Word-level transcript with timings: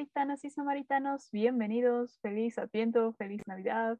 Samaritanas 0.00 0.44
y 0.46 0.50
samaritanos, 0.50 1.30
bienvenidos, 1.30 2.18
feliz 2.20 2.56
Adviento, 2.56 3.12
feliz 3.18 3.42
Navidad. 3.46 3.98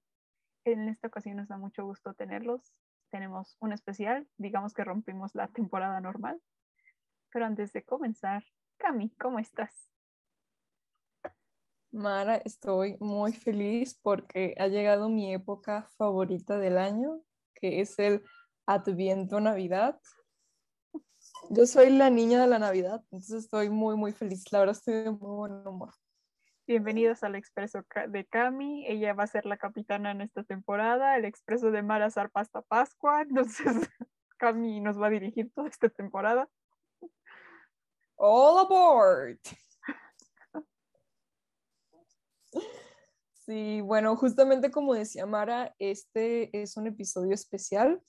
En 0.64 0.88
esta 0.88 1.08
ocasión 1.08 1.36
nos 1.36 1.48
da 1.48 1.58
mucho 1.58 1.84
gusto 1.84 2.14
tenerlos. 2.14 2.72
Tenemos 3.10 3.58
un 3.60 3.74
especial, 3.74 4.26
digamos 4.38 4.72
que 4.72 4.82
rompimos 4.82 5.34
la 5.34 5.48
temporada 5.48 6.00
normal. 6.00 6.40
Pero 7.30 7.44
antes 7.44 7.74
de 7.74 7.82
comenzar, 7.82 8.42
Cami, 8.78 9.10
¿cómo 9.20 9.40
estás? 9.40 9.90
Mara, 11.90 12.36
estoy 12.36 12.96
muy 12.98 13.34
feliz 13.34 13.98
porque 14.00 14.54
ha 14.58 14.68
llegado 14.68 15.10
mi 15.10 15.34
época 15.34 15.82
favorita 15.98 16.58
del 16.58 16.78
año, 16.78 17.20
que 17.54 17.82
es 17.82 17.98
el 17.98 18.22
Adviento 18.64 19.38
Navidad. 19.38 20.00
Yo 21.48 21.66
soy 21.66 21.90
la 21.90 22.10
niña 22.10 22.40
de 22.40 22.46
la 22.46 22.58
Navidad, 22.58 23.02
entonces 23.04 23.44
estoy 23.44 23.70
muy, 23.70 23.96
muy 23.96 24.12
feliz. 24.12 24.44
La 24.52 24.60
verdad 24.60 24.76
estoy 24.76 24.94
de 24.94 25.10
muy 25.10 25.36
buen 25.36 25.66
humor. 25.66 25.94
Bienvenidos 26.66 27.24
al 27.24 27.34
expreso 27.34 27.84
de 28.08 28.26
Cami. 28.26 28.86
Ella 28.86 29.14
va 29.14 29.24
a 29.24 29.26
ser 29.26 29.46
la 29.46 29.56
capitana 29.56 30.12
en 30.12 30.20
esta 30.20 30.44
temporada. 30.44 31.16
El 31.16 31.24
expreso 31.24 31.70
de 31.70 31.82
Mara 31.82 32.10
zarpa 32.10 32.40
hasta 32.40 32.62
Pascua. 32.62 33.22
Entonces, 33.28 33.88
Cami 34.36 34.80
nos 34.80 35.00
va 35.00 35.08
a 35.08 35.10
dirigir 35.10 35.50
toda 35.52 35.68
esta 35.68 35.88
temporada. 35.88 36.48
All 38.16 38.58
aboard. 38.58 39.38
Sí, 43.32 43.80
bueno, 43.80 44.14
justamente 44.14 44.70
como 44.70 44.94
decía 44.94 45.26
Mara, 45.26 45.74
este 45.78 46.50
es 46.62 46.76
un 46.76 46.86
episodio 46.86 47.34
especial. 47.34 48.00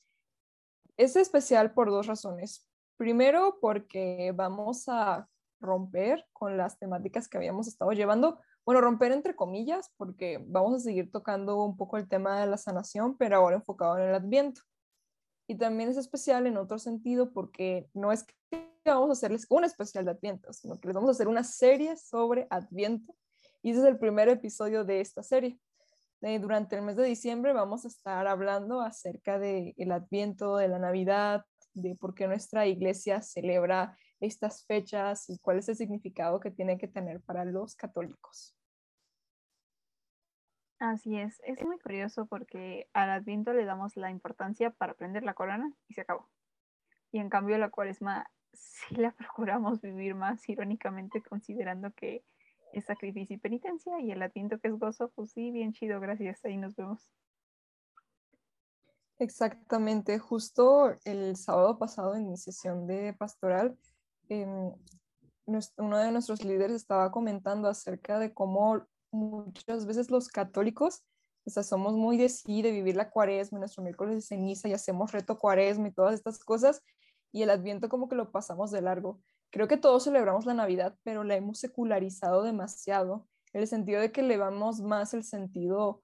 Es 0.98 1.16
especial 1.16 1.74
por 1.74 1.90
dos 1.90 2.06
razones. 2.06 2.71
Primero, 3.02 3.58
porque 3.60 4.32
vamos 4.36 4.88
a 4.88 5.28
romper 5.60 6.24
con 6.34 6.56
las 6.56 6.78
temáticas 6.78 7.28
que 7.28 7.36
habíamos 7.36 7.68
estado 7.68 7.94
llevando. 7.94 8.40
Bueno, 8.64 8.80
romper 8.80 9.12
entre 9.12 9.36
comillas, 9.36 9.92
porque 9.98 10.40
vamos 10.46 10.76
a 10.76 10.80
seguir 10.82 11.10
tocando 11.10 11.64
un 11.64 11.78
poco 11.78 11.98
el 11.98 12.08
tema 12.08 12.40
de 12.40 12.46
la 12.46 12.58
sanación, 12.58 13.18
pero 13.18 13.38
ahora 13.38 13.56
enfocado 13.56 13.98
en 13.98 14.10
el 14.10 14.14
adviento. 14.14 14.62
Y 15.48 15.56
también 15.56 15.90
es 15.90 15.98
especial 15.98 16.46
en 16.46 16.58
otro 16.58 16.78
sentido, 16.78 17.34
porque 17.34 17.90
no 17.96 18.12
es 18.12 18.24
que 18.24 18.72
vamos 18.86 19.10
a 19.10 19.14
hacerles 19.14 19.48
un 19.50 19.64
especial 19.64 20.06
de 20.06 20.12
adviento, 20.12 20.54
sino 20.54 20.80
que 20.80 20.90
les 20.90 20.94
vamos 20.94 21.10
a 21.10 21.14
hacer 21.14 21.28
una 21.28 21.44
serie 21.44 21.98
sobre 21.98 22.46
adviento. 22.52 23.16
Y 23.64 23.72
ese 23.72 23.80
es 23.80 23.86
el 23.88 23.98
primer 23.98 24.30
episodio 24.30 24.86
de 24.86 25.02
esta 25.02 25.24
serie. 25.24 25.60
Eh, 26.22 26.38
durante 26.38 26.76
el 26.76 26.84
mes 26.84 26.98
de 26.98 27.06
diciembre 27.06 27.52
vamos 27.52 27.84
a 27.84 27.88
estar 27.88 28.28
hablando 28.28 28.80
acerca 28.80 29.40
del 29.40 29.74
el 29.76 29.92
adviento, 29.92 30.58
de 30.58 30.68
la 30.68 30.78
Navidad, 30.78 31.46
de 31.74 31.96
por 31.96 32.14
qué 32.14 32.28
nuestra 32.28 32.68
iglesia 32.68 33.22
celebra 33.22 33.98
estas 34.20 34.66
fechas 34.66 35.30
y 35.30 35.40
cuál 35.40 35.60
es 35.60 35.70
el 35.70 35.76
significado 35.76 36.40
que 36.40 36.52
tiene 36.52 36.78
que 36.78 36.88
tener 36.88 37.22
para 37.22 37.44
los 37.46 37.76
católicos. 37.76 38.56
Así 40.80 41.16
es, 41.16 41.40
es 41.46 41.64
muy 41.64 41.78
curioso 41.78 42.26
porque 42.26 42.88
al 42.94 43.12
Adviento 43.12 43.54
le 43.54 43.66
damos 43.66 43.96
la 43.98 44.10
importancia 44.10 44.72
para 44.72 44.96
prender 44.96 45.24
la 45.24 45.36
corona 45.36 45.72
y 45.88 45.94
se 45.94 46.02
acabó. 46.02 46.28
Y 47.12 47.20
en 47.20 47.30
cambio 47.30 47.58
la 47.58 47.70
cuaresma 47.70 48.28
sí 48.54 48.96
la 48.96 49.12
procuramos 49.12 49.82
vivir 49.82 50.16
más 50.16 50.48
irónicamente 50.50 51.22
considerando 51.22 51.92
que 51.92 52.24
es 52.74 52.86
sacrificio 52.86 53.36
y 53.36 53.40
penitencia 53.40 54.00
y 54.00 54.12
el 54.12 54.22
Adviento 54.22 54.60
que 54.60 54.70
es 54.70 54.74
gozo, 54.74 55.12
pues 55.14 55.32
sí, 55.32 55.52
bien 55.52 55.74
chido, 55.74 56.00
gracias, 56.00 56.44
ahí 56.46 56.58
nos 56.58 56.76
vemos. 56.76 57.12
Exactamente, 59.22 60.18
justo 60.18 60.96
el 61.06 61.36
sábado 61.36 61.78
pasado 61.78 62.16
en 62.16 62.28
mi 62.28 62.38
sesión 62.38 62.88
de 62.88 63.14
pastoral, 63.14 63.78
em, 64.30 64.74
uno 65.78 65.98
de 66.00 66.12
nuestros 66.12 66.44
líderes 66.44 66.78
estaba 66.78 67.12
comentando 67.12 67.68
acerca 67.68 68.18
de 68.18 68.34
cómo 68.34 68.84
muchas 69.12 69.86
veces 69.86 70.10
los 70.10 70.28
católicos, 70.28 71.04
o 71.46 71.52
sea, 71.52 71.62
somos 71.62 71.94
muy 71.94 72.18
de 72.18 72.30
sí, 72.30 72.64
de 72.64 72.72
vivir 72.72 72.96
la 72.96 73.12
cuaresma, 73.12 73.60
nuestro 73.60 73.84
miércoles 73.84 74.16
de 74.16 74.22
ceniza 74.24 74.68
y 74.68 74.74
hacemos 74.74 75.12
reto 75.12 75.38
cuaresma 75.38 75.90
y 75.90 75.94
todas 75.94 76.16
estas 76.16 76.40
cosas, 76.40 76.82
y 77.32 77.44
el 77.44 77.52
adviento 77.52 77.90
como 77.90 78.10
que 78.10 78.16
lo 78.16 78.32
pasamos 78.32 78.72
de 78.72 78.82
largo. 78.82 79.22
Creo 79.52 79.68
que 79.68 79.78
todos 79.78 80.04
celebramos 80.06 80.48
la 80.48 80.56
Navidad, 80.56 80.98
pero 81.04 81.24
la 81.24 81.36
hemos 81.36 81.60
secularizado 81.60 82.42
demasiado, 82.42 83.28
en 83.54 83.62
el 83.62 83.68
sentido 83.68 84.02
de 84.02 84.12
que 84.12 84.24
le 84.24 84.38
damos 84.38 84.82
más 84.82 85.14
el 85.14 85.24
sentido 85.24 86.02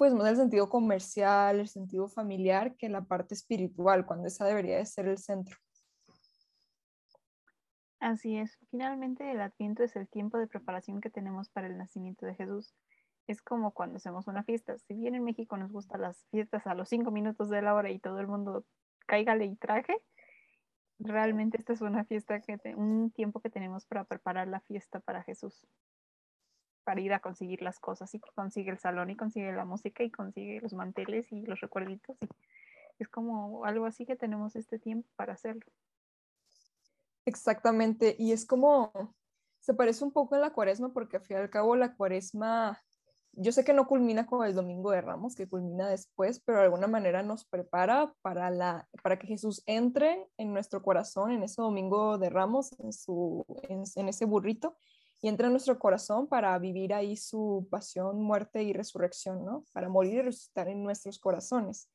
pues 0.00 0.14
más 0.14 0.30
el 0.30 0.36
sentido 0.36 0.70
comercial, 0.70 1.60
el 1.60 1.68
sentido 1.68 2.08
familiar 2.08 2.74
que 2.74 2.88
la 2.88 3.02
parte 3.02 3.34
espiritual, 3.34 4.06
cuando 4.06 4.28
esa 4.28 4.46
debería 4.46 4.78
de 4.78 4.86
ser 4.86 5.06
el 5.06 5.18
centro. 5.18 5.58
Así 7.98 8.38
es, 8.38 8.56
finalmente 8.70 9.30
el 9.30 9.42
adviento 9.42 9.82
es 9.82 9.94
el 9.96 10.08
tiempo 10.08 10.38
de 10.38 10.46
preparación 10.46 11.02
que 11.02 11.10
tenemos 11.10 11.50
para 11.50 11.66
el 11.66 11.76
nacimiento 11.76 12.24
de 12.24 12.34
Jesús. 12.34 12.72
Es 13.26 13.42
como 13.42 13.72
cuando 13.72 13.98
hacemos 13.98 14.26
una 14.26 14.42
fiesta. 14.42 14.78
Si 14.78 14.94
bien 14.94 15.16
en 15.16 15.22
México 15.22 15.58
nos 15.58 15.70
gustan 15.70 16.00
las 16.00 16.24
fiestas 16.30 16.66
a 16.66 16.74
los 16.74 16.88
cinco 16.88 17.10
minutos 17.10 17.50
de 17.50 17.60
la 17.60 17.74
hora 17.74 17.90
y 17.90 17.98
todo 17.98 18.20
el 18.20 18.26
mundo 18.26 18.64
cáigale 19.06 19.44
y 19.44 19.56
traje, 19.56 20.00
realmente 20.98 21.58
esta 21.58 21.74
es 21.74 21.82
una 21.82 22.06
fiesta 22.06 22.40
que 22.40 22.58
un 22.74 23.10
tiempo 23.10 23.40
que 23.40 23.50
tenemos 23.50 23.84
para 23.84 24.04
preparar 24.04 24.48
la 24.48 24.60
fiesta 24.60 24.98
para 25.00 25.22
Jesús 25.24 25.62
para 26.84 27.00
ir 27.00 27.12
a 27.12 27.20
conseguir 27.20 27.62
las 27.62 27.78
cosas 27.78 28.14
y 28.14 28.20
consigue 28.20 28.70
el 28.70 28.78
salón 28.78 29.10
y 29.10 29.16
consigue 29.16 29.52
la 29.52 29.64
música 29.64 30.02
y 30.02 30.10
consigue 30.10 30.60
los 30.60 30.72
manteles 30.72 31.30
y 31.32 31.42
los 31.42 31.60
recuerditos. 31.60 32.16
es 32.98 33.08
como 33.08 33.64
algo 33.64 33.86
así 33.86 34.04
que 34.06 34.16
tenemos 34.16 34.56
este 34.56 34.78
tiempo 34.78 35.08
para 35.16 35.32
hacerlo. 35.32 35.66
Exactamente, 37.26 38.16
y 38.18 38.32
es 38.32 38.46
como, 38.46 38.92
se 39.60 39.74
parece 39.74 40.04
un 40.04 40.12
poco 40.12 40.34
a 40.34 40.38
la 40.38 40.52
cuaresma 40.52 40.92
porque 40.92 41.18
al 41.18 41.22
fin 41.22 41.36
y 41.36 41.40
al 41.40 41.50
cabo 41.50 41.76
la 41.76 41.94
cuaresma, 41.94 42.80
yo 43.32 43.52
sé 43.52 43.62
que 43.62 43.72
no 43.72 43.86
culmina 43.86 44.26
con 44.26 44.44
el 44.44 44.54
domingo 44.54 44.90
de 44.90 45.00
Ramos, 45.00 45.36
que 45.36 45.48
culmina 45.48 45.88
después, 45.88 46.40
pero 46.40 46.58
de 46.58 46.64
alguna 46.64 46.88
manera 46.88 47.22
nos 47.22 47.44
prepara 47.44 48.12
para, 48.22 48.50
la, 48.50 48.88
para 49.02 49.18
que 49.18 49.28
Jesús 49.28 49.62
entre 49.66 50.28
en 50.38 50.52
nuestro 50.52 50.82
corazón 50.82 51.30
en 51.30 51.42
ese 51.42 51.62
domingo 51.62 52.18
de 52.18 52.30
Ramos, 52.30 52.74
en, 52.80 52.92
su, 52.92 53.44
en 53.68 54.08
ese 54.08 54.24
burrito, 54.24 54.76
y 55.22 55.28
entra 55.28 55.46
en 55.46 55.52
nuestro 55.52 55.78
corazón 55.78 56.26
para 56.26 56.58
vivir 56.58 56.94
ahí 56.94 57.16
su 57.16 57.66
pasión, 57.70 58.22
muerte 58.22 58.62
y 58.62 58.72
resurrección, 58.72 59.44
¿no? 59.44 59.64
Para 59.72 59.88
morir 59.88 60.14
y 60.14 60.22
resucitar 60.22 60.68
en 60.68 60.82
nuestros 60.82 61.18
corazones. 61.18 61.90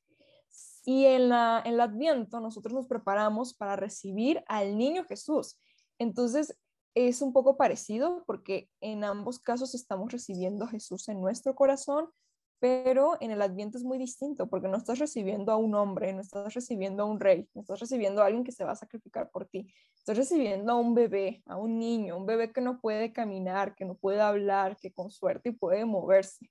Y 0.84 1.06
en, 1.06 1.28
la, 1.28 1.62
en 1.64 1.74
el 1.74 1.80
Adviento 1.80 2.38
nosotros 2.40 2.72
nos 2.72 2.86
preparamos 2.86 3.54
para 3.54 3.74
recibir 3.74 4.44
al 4.46 4.78
niño 4.78 5.04
Jesús. 5.04 5.58
Entonces 5.98 6.56
es 6.94 7.20
un 7.20 7.32
poco 7.32 7.56
parecido 7.56 8.24
porque 8.26 8.70
en 8.80 9.04
ambos 9.04 9.38
casos 9.38 9.74
estamos 9.74 10.12
recibiendo 10.12 10.64
a 10.64 10.68
Jesús 10.68 11.08
en 11.08 11.20
nuestro 11.20 11.54
corazón, 11.54 12.08
pero 12.58 13.16
en 13.20 13.30
el 13.30 13.42
Adviento 13.42 13.76
es 13.76 13.84
muy 13.84 13.98
distinto 13.98 14.48
porque 14.48 14.68
no 14.68 14.76
estás 14.76 14.98
recibiendo 14.98 15.52
a 15.52 15.56
un 15.56 15.74
hombre, 15.74 16.12
no 16.12 16.20
estás 16.20 16.54
recibiendo 16.54 17.02
a 17.02 17.06
un 17.06 17.20
rey, 17.20 17.48
no 17.54 17.60
estás 17.60 17.80
recibiendo 17.80 18.22
a 18.22 18.26
alguien 18.26 18.44
que 18.44 18.52
se 18.52 18.64
va 18.64 18.72
a 18.72 18.76
sacrificar 18.76 19.30
por 19.30 19.46
ti, 19.46 19.72
estás 19.94 20.16
recibiendo 20.16 20.72
a 20.72 20.76
un 20.76 20.94
bebé, 20.94 21.42
a 21.46 21.56
un 21.56 21.78
niño, 21.78 22.16
un 22.16 22.26
bebé 22.26 22.52
que 22.52 22.60
no 22.62 22.80
puede 22.80 23.12
caminar, 23.12 23.74
que 23.74 23.84
no 23.84 23.94
puede 23.94 24.20
hablar, 24.20 24.76
que 24.78 24.92
con 24.92 25.10
suerte 25.10 25.52
puede 25.52 25.84
moverse. 25.84 26.50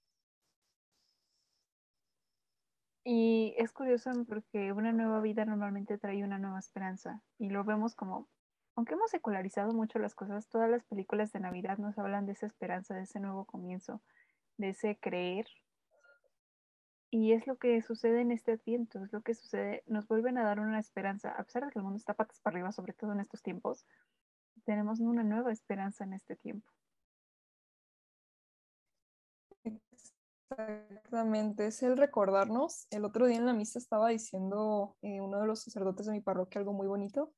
Y 3.03 3.53
es 3.57 3.71
curioso 3.71 4.11
porque 4.27 4.71
una 4.73 4.91
nueva 4.91 5.21
vida 5.21 5.45
normalmente 5.45 5.97
trae 5.97 6.23
una 6.23 6.39
nueva 6.39 6.59
esperanza 6.59 7.21
y 7.37 7.49
lo 7.49 7.63
vemos 7.63 7.95
como, 7.95 8.27
aunque 8.75 8.95
hemos 8.95 9.11
secularizado 9.11 9.73
mucho 9.73 9.99
las 9.99 10.15
cosas, 10.15 10.49
todas 10.49 10.69
las 10.69 10.83
películas 10.85 11.31
de 11.31 11.39
Navidad 11.39 11.77
nos 11.77 11.97
hablan 11.99 12.25
de 12.25 12.33
esa 12.33 12.47
esperanza, 12.47 12.95
de 12.95 13.03
ese 13.03 13.19
nuevo 13.19 13.45
comienzo, 13.45 14.01
de 14.57 14.69
ese 14.69 14.97
creer 14.99 15.45
y 17.15 17.31
es 17.31 17.47
lo 17.47 17.57
que 17.57 17.81
sucede 17.81 18.19
en 18.19 18.31
este 18.33 18.51
adviento, 18.51 19.01
es 19.01 19.13
lo 19.13 19.21
que 19.21 19.33
sucede, 19.35 19.83
nos 19.87 20.05
vuelven 20.05 20.37
a 20.37 20.43
dar 20.43 20.59
una 20.59 20.79
esperanza, 20.79 21.29
a 21.29 21.45
pesar 21.45 21.63
de 21.63 21.71
que 21.71 21.79
el 21.79 21.83
mundo 21.83 21.95
está 21.95 22.13
patas 22.13 22.41
para 22.41 22.55
arriba, 22.55 22.73
sobre 22.73 22.91
todo 22.91 23.13
en 23.13 23.21
estos 23.21 23.41
tiempos, 23.41 23.85
tenemos 24.65 24.99
una 24.99 25.23
nueva 25.23 25.53
esperanza 25.53 26.03
en 26.03 26.11
este 26.11 26.35
tiempo. 26.35 26.69
Exactamente, 30.51 31.67
es 31.67 31.81
el 31.83 31.95
recordarnos. 31.95 32.85
El 32.89 33.05
otro 33.05 33.27
día 33.27 33.37
en 33.37 33.45
la 33.45 33.53
misa 33.53 33.79
estaba 33.79 34.09
diciendo 34.09 34.97
eh, 35.01 35.21
uno 35.21 35.39
de 35.39 35.47
los 35.47 35.61
sacerdotes 35.61 36.07
de 36.07 36.11
mi 36.11 36.19
parroquia 36.19 36.59
algo 36.59 36.73
muy 36.73 36.87
bonito, 36.87 37.31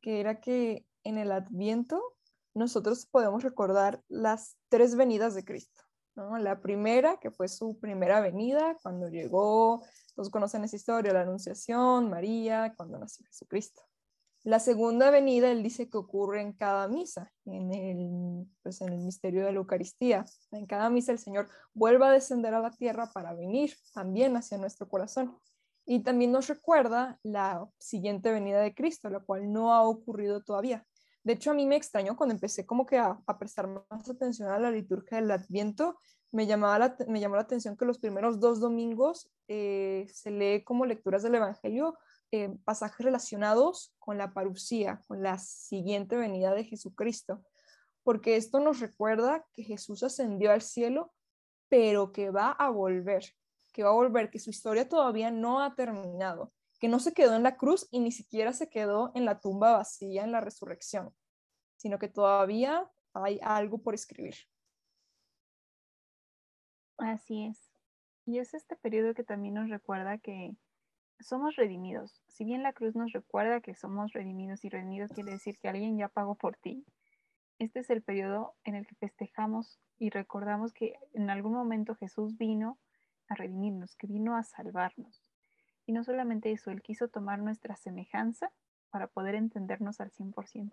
que 0.00 0.20
era 0.20 0.40
que 0.40 0.86
en 1.04 1.18
el 1.18 1.32
adviento 1.32 2.02
nosotros 2.54 3.04
podemos 3.04 3.42
recordar 3.42 4.02
las 4.08 4.56
tres 4.70 4.96
venidas 4.96 5.34
de 5.34 5.44
Cristo 5.44 5.87
La 6.40 6.60
primera, 6.60 7.18
que 7.20 7.30
fue 7.30 7.48
su 7.48 7.78
primera 7.78 8.20
venida, 8.20 8.76
cuando 8.82 9.08
llegó, 9.08 9.84
todos 10.14 10.30
conocen 10.30 10.64
esa 10.64 10.76
historia, 10.76 11.12
la 11.12 11.22
Anunciación, 11.22 12.10
María, 12.10 12.74
cuando 12.76 12.98
nació 12.98 13.24
Jesucristo. 13.26 13.82
La 14.42 14.58
segunda 14.58 15.10
venida, 15.10 15.50
él 15.50 15.62
dice 15.62 15.88
que 15.88 15.96
ocurre 15.98 16.40
en 16.40 16.52
cada 16.52 16.88
misa, 16.88 17.32
en 17.44 17.72
el, 17.72 18.46
pues 18.62 18.80
en 18.80 18.92
el 18.92 19.00
misterio 19.00 19.44
de 19.44 19.52
la 19.52 19.58
Eucaristía. 19.58 20.24
En 20.50 20.66
cada 20.66 20.90
misa 20.90 21.12
el 21.12 21.18
Señor 21.18 21.48
vuelve 21.74 22.06
a 22.06 22.10
descender 22.10 22.54
a 22.54 22.60
la 22.60 22.70
tierra 22.70 23.10
para 23.12 23.34
venir 23.34 23.74
también 23.92 24.36
hacia 24.36 24.58
nuestro 24.58 24.88
corazón. 24.88 25.38
Y 25.84 26.00
también 26.00 26.32
nos 26.32 26.48
recuerda 26.48 27.18
la 27.22 27.68
siguiente 27.78 28.32
venida 28.32 28.60
de 28.60 28.74
Cristo, 28.74 29.08
la 29.08 29.20
cual 29.20 29.52
no 29.52 29.72
ha 29.72 29.82
ocurrido 29.82 30.42
todavía. 30.42 30.84
De 31.28 31.34
hecho, 31.34 31.50
a 31.50 31.54
mí 31.54 31.66
me 31.66 31.76
extrañó 31.76 32.16
cuando 32.16 32.34
empecé 32.34 32.64
como 32.64 32.86
que 32.86 32.96
a, 32.96 33.20
prestar 33.38 33.68
más 33.68 34.08
atención 34.08 34.48
a 34.48 34.58
la 34.58 34.70
liturgia 34.70 35.20
del 35.20 35.30
Adviento, 35.30 35.98
me, 36.32 36.46
llamaba 36.46 36.96
me 37.06 37.20
llamó 37.20 37.34
la 37.34 37.42
atención 37.42 37.76
que 37.76 37.84
los 37.84 37.98
primeros 37.98 38.40
dos 38.40 38.60
domingos 38.60 39.30
eh, 39.46 40.06
se 40.10 40.30
lee 40.30 40.64
como 40.64 40.86
lecturas 40.86 41.22
del 41.22 41.34
Evangelio 41.34 41.98
eh, 42.32 42.56
pasajes 42.64 43.04
relacionados 43.04 43.94
con 43.98 44.16
la 44.16 44.32
parucía, 44.32 45.04
con 45.06 45.22
la 45.22 45.36
siguiente 45.36 46.16
venida 46.16 46.54
de 46.54 46.64
Jesucristo, 46.64 47.44
porque 48.04 48.36
esto 48.36 48.58
nos 48.58 48.80
recuerda 48.80 49.44
que 49.52 49.64
Jesús 49.64 50.02
ascendió 50.04 50.50
al 50.50 50.62
cielo, 50.62 51.12
pero 51.68 52.10
que 52.10 52.30
va 52.30 52.52
a 52.52 52.70
volver, 52.70 53.22
que 53.74 53.82
va 53.82 53.90
a 53.90 53.92
volver, 53.92 54.30
que 54.30 54.38
su 54.38 54.48
historia 54.48 54.88
todavía 54.88 55.30
no 55.30 55.60
ha 55.60 55.74
terminado, 55.74 56.54
que 56.78 56.88
no 56.88 57.00
se 57.00 57.12
quedó 57.12 57.34
en 57.34 57.42
la 57.42 57.56
cruz 57.56 57.88
y 57.90 58.00
ni 58.00 58.12
siquiera 58.12 58.52
se 58.52 58.68
quedó 58.68 59.10
en 59.14 59.24
la 59.24 59.40
tumba 59.40 59.72
vacía 59.72 60.24
en 60.24 60.32
la 60.32 60.40
resurrección, 60.40 61.14
sino 61.76 61.98
que 61.98 62.08
todavía 62.08 62.90
hay 63.12 63.40
algo 63.42 63.78
por 63.78 63.94
escribir. 63.94 64.34
Así 66.98 67.44
es. 67.46 67.70
Y 68.26 68.38
es 68.38 68.54
este 68.54 68.76
periodo 68.76 69.14
que 69.14 69.24
también 69.24 69.54
nos 69.54 69.70
recuerda 69.70 70.18
que 70.18 70.56
somos 71.20 71.56
redimidos. 71.56 72.22
Si 72.28 72.44
bien 72.44 72.62
la 72.62 72.72
cruz 72.72 72.94
nos 72.94 73.12
recuerda 73.12 73.60
que 73.60 73.74
somos 73.74 74.12
redimidos 74.12 74.64
y 74.64 74.68
redimidos 74.68 75.10
quiere 75.12 75.32
decir 75.32 75.58
que 75.58 75.68
alguien 75.68 75.96
ya 75.96 76.08
pagó 76.08 76.34
por 76.34 76.56
ti, 76.56 76.84
este 77.58 77.80
es 77.80 77.90
el 77.90 78.02
periodo 78.02 78.54
en 78.64 78.76
el 78.76 78.86
que 78.86 78.94
festejamos 78.96 79.80
y 79.98 80.10
recordamos 80.10 80.72
que 80.72 80.94
en 81.12 81.28
algún 81.30 81.54
momento 81.54 81.96
Jesús 81.96 82.36
vino 82.36 82.78
a 83.28 83.34
redimirnos, 83.34 83.96
que 83.96 84.06
vino 84.06 84.36
a 84.36 84.44
salvarnos. 84.44 85.27
Y 85.88 85.92
no 85.92 86.04
solamente 86.04 86.52
eso, 86.52 86.70
Él 86.70 86.82
quiso 86.82 87.08
tomar 87.08 87.38
nuestra 87.38 87.74
semejanza 87.74 88.52
para 88.90 89.06
poder 89.06 89.34
entendernos 89.34 90.02
al 90.02 90.10
100%. 90.10 90.70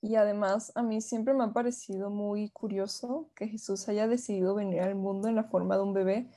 Y 0.00 0.16
además 0.16 0.72
a 0.74 0.82
mí 0.82 1.02
siempre 1.02 1.34
me 1.34 1.44
ha 1.44 1.52
parecido 1.52 2.08
muy 2.08 2.48
curioso 2.48 3.28
que 3.36 3.46
Jesús 3.46 3.90
haya 3.90 4.08
decidido 4.08 4.54
venir 4.54 4.80
al 4.80 4.94
mundo 4.94 5.28
en 5.28 5.36
la 5.36 5.44
forma 5.44 5.76
de 5.76 5.82
un 5.82 5.92
bebé, 5.92 6.30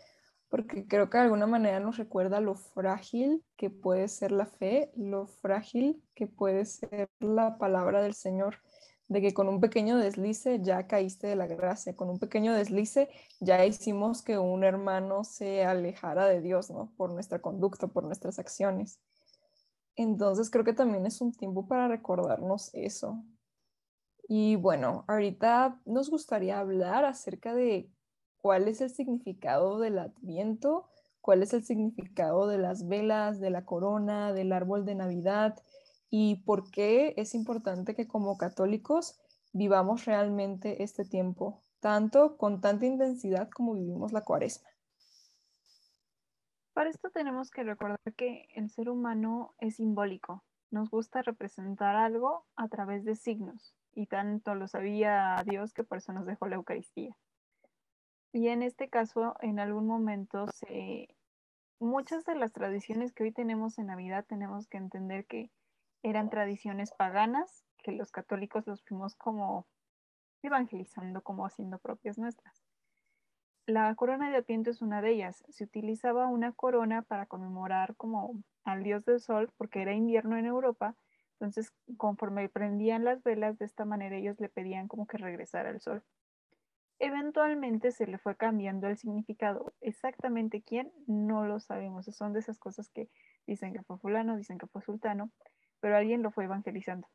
porque 0.50 0.86
creo 0.90 1.10
que 1.10 1.19
de 1.19 1.24
alguna 1.24 1.48
manera 1.48 1.80
nos 1.80 1.96
recuerda 1.96 2.42
lo 2.42 2.56
frágil 2.56 3.42
que 3.56 3.69
puede 3.69 4.10
ser 4.10 4.34
la 4.34 4.48
fe, 4.48 4.92
lo 4.98 5.25
frágil 5.25 6.04
que 6.16 6.28
puede 6.28 6.66
ser 6.66 7.10
la 7.19 7.58
palabra 7.58 8.01
del 8.01 8.13
Señor 8.13 8.58
de 9.07 9.22
que 9.22 9.34
con 9.34 9.48
un 9.48 9.60
pequeño 9.60 9.98
deslice 9.98 10.60
ya 10.62 10.88
caíste 10.88 11.28
de 11.28 11.36
la 11.36 11.48
gracia, 11.48 11.96
con 11.96 12.10
un 12.10 12.19
pequeño 12.19 12.54
deslice 12.54 13.10
ya 13.40 13.66
hicimos 13.66 14.24
que 14.24 14.38
un 14.38 14.63
hermano 14.63 15.24
se 15.24 15.63
alejara 15.63 16.25
de 16.25 16.42
Dios, 16.42 16.72
¿no? 16.72 16.92
Por 16.98 17.12
nuestra 17.12 17.40
conducta, 17.40 17.88
por 17.88 18.04
nuestras 18.04 18.40
acciones. 18.40 19.00
Entonces 19.96 20.50
creo 20.50 20.66
que 20.66 20.74
también 20.74 21.06
es 21.06 21.22
un 21.22 21.31
tiempo 21.31 21.68
para 21.68 21.88
recordarnos 21.88 22.72
eso. 22.74 23.24
Y 24.28 24.56
bueno, 24.56 25.06
ahorita 25.08 25.80
nos 25.86 26.10
gustaría 26.10 26.60
hablar 26.60 27.06
acerca 27.06 27.54
de 27.54 27.92
cuál 28.38 28.68
es 28.68 28.81
el 28.81 28.90
significado 28.90 29.80
del 29.80 30.00
adviento, 30.00 30.90
cuál 31.22 31.44
es 31.44 31.54
el 31.54 31.63
significado 31.63 32.48
de 32.48 32.58
las 32.58 32.88
velas, 32.88 33.40
de 33.40 33.51
la 33.51 33.66
corona, 33.66 34.34
del 34.34 34.51
árbol 34.51 34.84
de 34.84 34.96
Navidad 34.96 35.56
y 36.18 36.38
por 36.46 36.72
qué 36.72 37.14
es 37.18 37.36
importante 37.36 37.94
que 37.94 38.08
como 38.08 38.38
católicos 38.38 39.20
vivamos 39.52 40.06
realmente 40.06 40.82
este 40.82 41.04
tiempo, 41.04 41.62
tanto 41.82 42.38
con 42.38 42.62
tanta 42.62 42.86
intensidad 42.86 43.50
como 43.50 43.74
vivimos 43.74 44.14
la 44.14 44.22
cuaresma. 44.22 44.70
Para 46.72 46.90
esto 46.90 47.10
tenemos 47.10 47.52
que 47.52 47.64
recordar 47.64 48.00
que 48.16 48.48
el 48.56 48.70
ser 48.70 48.90
humano 48.90 49.56
es 49.58 49.76
simbólico. 49.76 50.46
Nos 50.72 50.90
gusta 50.90 51.22
representar 51.22 51.98
algo 51.98 52.46
a 52.56 52.70
través 52.70 53.04
de 53.04 53.18
signos 53.18 53.76
y 53.94 54.06
tanto 54.08 54.56
lo 54.56 54.70
sabía 54.70 55.44
Dios 55.46 55.74
que 55.74 55.84
por 55.84 55.98
eso 55.98 56.14
nos 56.14 56.26
dejó 56.26 56.48
la 56.48 56.56
Eucaristía. 56.56 57.14
Y 58.32 58.48
en 58.48 58.64
este 58.64 58.88
caso, 58.88 59.36
en 59.42 59.60
algún 59.60 59.86
momento, 59.86 60.46
muchas 61.78 62.24
de 62.24 62.36
las 62.36 62.54
tradiciones 62.54 63.12
que 63.12 63.24
hoy 63.24 63.34
tenemos 63.34 63.78
en 63.80 63.88
Navidad 63.88 64.24
tenemos 64.26 64.70
que 64.70 64.78
entender 64.78 65.26
que 65.26 65.52
eran 66.06 66.30
tradiciones 66.30 66.92
paganas 66.92 67.66
que 67.81 67.92
los 67.92 68.12
católicos 68.12 68.68
los 68.68 68.84
fuimos 68.84 69.16
como 69.16 69.66
evangelizando, 70.44 71.22
como 71.22 71.48
haciendo 71.48 71.80
propias 71.80 72.19
nuestras. 72.19 72.63
La 73.66 73.94
corona 73.96 74.30
de 74.30 74.38
Adviento 74.38 74.69
es 74.69 74.84
una 74.84 75.02
de 75.02 75.10
ellas. 75.10 75.44
Se 75.50 75.63
utilizaba 75.63 76.28
una 76.28 76.52
corona 76.52 77.02
para 77.02 77.25
conmemorar 77.25 77.96
como 77.96 78.44
al 78.63 78.84
dios 78.84 79.04
del 79.06 79.19
sol 79.19 79.52
porque 79.57 79.81
era 79.81 79.94
invierno 79.94 80.38
en 80.38 80.46
Europa. 80.46 80.96
Entonces, 81.40 81.74
conforme 81.98 82.50
prendían 82.50 83.04
las 83.04 83.24
velas, 83.24 83.58
de 83.58 83.66
esta 83.66 83.84
manera 83.84 84.16
ellos 84.16 84.40
le 84.40 84.50
pedían 84.50 84.88
como 84.88 85.08
que 85.08 85.18
regresara 85.18 85.72
al 85.72 85.81
sol. 85.81 86.04
Eventualmente 87.00 87.92
se 87.92 88.06
le 88.06 88.19
fue 88.19 88.36
cambiando 88.38 88.88
el 88.88 88.98
significado. 88.98 89.74
Exactamente 89.81 90.62
quién, 90.62 90.92
no 91.08 91.46
lo 91.46 91.60
sabemos. 91.60 92.06
Son 92.06 92.31
de 92.31 92.40
esas 92.42 92.60
cosas 92.60 92.90
que 92.90 93.10
dicen 93.48 93.74
que 93.74 93.81
fue 93.81 93.98
fulano, 93.98 94.38
dicen 94.38 94.60
que 94.60 94.68
fue 94.68 94.84
sultano, 94.84 95.31
pero 95.86 95.98
alguien 95.98 96.24
lo 96.24 96.32
fue 96.32 96.46
evangelizando. 96.46 97.08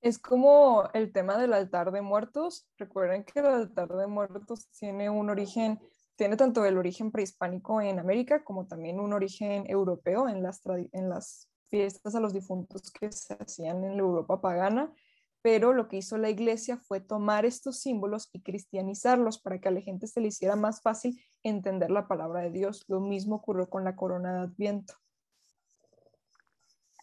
Es 0.00 0.18
como 0.18 0.90
el 0.92 1.12
tema 1.12 1.38
del 1.38 1.52
altar 1.52 1.92
de 1.92 2.02
muertos. 2.02 2.68
Recuerden 2.78 3.22
que 3.22 3.38
el 3.38 3.46
altar 3.46 3.90
de 3.90 4.08
muertos 4.08 4.68
tiene 4.72 5.08
un 5.08 5.30
origen, 5.30 5.78
tiene 6.16 6.36
tanto 6.36 6.64
el 6.64 6.76
origen 6.76 7.12
prehispánico 7.12 7.80
en 7.80 8.00
América 8.00 8.42
como 8.42 8.66
también 8.66 8.98
un 8.98 9.12
origen 9.12 9.70
europeo 9.70 10.28
en 10.28 10.42
las, 10.42 10.62
en 10.90 11.08
las 11.08 11.48
fiestas 11.70 12.16
a 12.16 12.20
los 12.20 12.32
difuntos 12.32 12.90
que 12.90 13.12
se 13.12 13.34
hacían 13.34 13.84
en 13.84 13.92
la 13.92 14.02
Europa 14.02 14.40
pagana. 14.40 14.92
Pero 15.40 15.72
lo 15.74 15.86
que 15.86 15.98
hizo 15.98 16.18
la 16.18 16.30
iglesia 16.30 16.76
fue 16.76 16.98
tomar 16.98 17.46
estos 17.46 17.78
símbolos 17.78 18.30
y 18.32 18.42
cristianizarlos 18.42 19.38
para 19.38 19.60
que 19.60 19.68
a 19.68 19.70
la 19.70 19.80
gente 19.80 20.08
se 20.08 20.20
le 20.20 20.26
hiciera 20.26 20.56
más 20.56 20.82
fácil 20.82 21.22
entender 21.44 21.92
la 21.92 22.08
palabra 22.08 22.40
de 22.40 22.50
Dios. 22.50 22.84
Lo 22.88 22.98
mismo 22.98 23.36
ocurrió 23.36 23.70
con 23.70 23.84
la 23.84 23.94
corona 23.94 24.32
de 24.32 24.40
Adviento. 24.40 24.94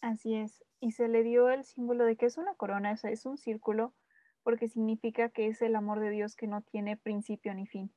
Así 0.01 0.33
es. 0.33 0.63
Y 0.79 0.93
se 0.93 1.07
le 1.07 1.21
dio 1.21 1.49
el 1.49 1.63
símbolo 1.63 2.05
de 2.05 2.17
que 2.17 2.25
es 2.25 2.39
una 2.39 2.55
corona, 2.55 2.91
es 2.91 3.25
un 3.27 3.37
círculo, 3.37 3.93
porque 4.41 4.67
significa 4.67 5.29
que 5.29 5.45
es 5.45 5.61
el 5.61 5.75
amor 5.75 5.99
de 5.99 6.09
Dios 6.09 6.35
que 6.35 6.47
no 6.47 6.63
tiene 6.63 6.97
principio 6.97 7.53
ni 7.53 7.67
fin. 7.67 7.93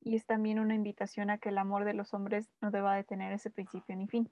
Y 0.00 0.14
es 0.14 0.26
también 0.26 0.60
una 0.60 0.76
invitación 0.76 1.28
a 1.30 1.38
que 1.38 1.48
el 1.48 1.58
amor 1.58 1.84
de 1.84 1.94
los 1.94 2.14
hombres 2.14 2.52
no 2.60 2.70
deba 2.70 2.94
de 2.94 3.02
tener 3.02 3.32
ese 3.32 3.50
principio 3.50 3.96
ni 3.96 4.06
fin. 4.06 4.30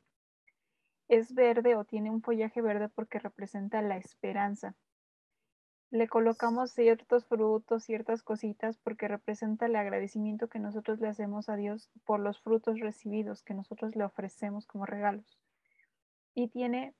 Es 1.08 1.34
verde 1.34 1.74
o 1.74 1.84
tiene 1.84 2.08
un 2.08 2.22
follaje 2.22 2.62
verde 2.62 2.88
porque 2.88 3.18
representa 3.18 3.82
la 3.82 3.96
esperanza. 3.96 4.76
Le 5.90 6.06
colocamos 6.06 6.70
ciertos 6.70 7.26
frutos, 7.26 7.82
ciertas 7.82 8.22
cositas, 8.22 8.78
porque 8.78 9.08
representa 9.08 9.66
el 9.66 9.74
agradecimiento 9.74 10.48
que 10.48 10.60
nosotros 10.60 11.00
le 11.00 11.08
hacemos 11.08 11.48
a 11.48 11.56
Dios 11.56 11.90
por 12.04 12.20
los 12.20 12.40
frutos 12.40 12.78
recibidos 12.78 13.42
que 13.42 13.54
nosotros 13.54 13.96
le 13.96 14.04
ofrecemos 14.04 14.68
como 14.68 14.86
regalos 14.86 15.40
y 16.34 16.48
tiene 16.48 16.94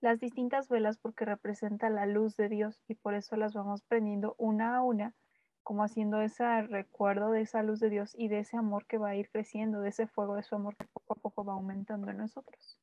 las 0.00 0.20
distintas 0.20 0.68
velas 0.68 0.98
porque 0.98 1.24
representa 1.24 1.90
la 1.90 2.06
luz 2.06 2.36
de 2.36 2.48
Dios 2.48 2.82
y 2.86 2.94
por 2.94 3.14
eso 3.14 3.36
las 3.36 3.54
vamos 3.54 3.82
prendiendo 3.82 4.34
una 4.38 4.76
a 4.76 4.82
una, 4.82 5.14
como 5.62 5.82
haciendo 5.82 6.20
ese 6.20 6.62
recuerdo 6.62 7.30
de 7.30 7.40
esa 7.42 7.62
luz 7.62 7.80
de 7.80 7.90
Dios 7.90 8.14
y 8.16 8.28
de 8.28 8.40
ese 8.40 8.56
amor 8.56 8.86
que 8.86 8.98
va 8.98 9.10
a 9.10 9.16
ir 9.16 9.30
creciendo, 9.30 9.80
de 9.80 9.88
ese 9.88 10.06
fuego 10.06 10.36
de 10.36 10.42
su 10.42 10.54
amor 10.54 10.76
que 10.76 10.86
poco 10.92 11.14
a 11.14 11.16
poco 11.16 11.44
va 11.44 11.54
aumentando 11.54 12.10
en 12.10 12.18
nosotros. 12.18 12.78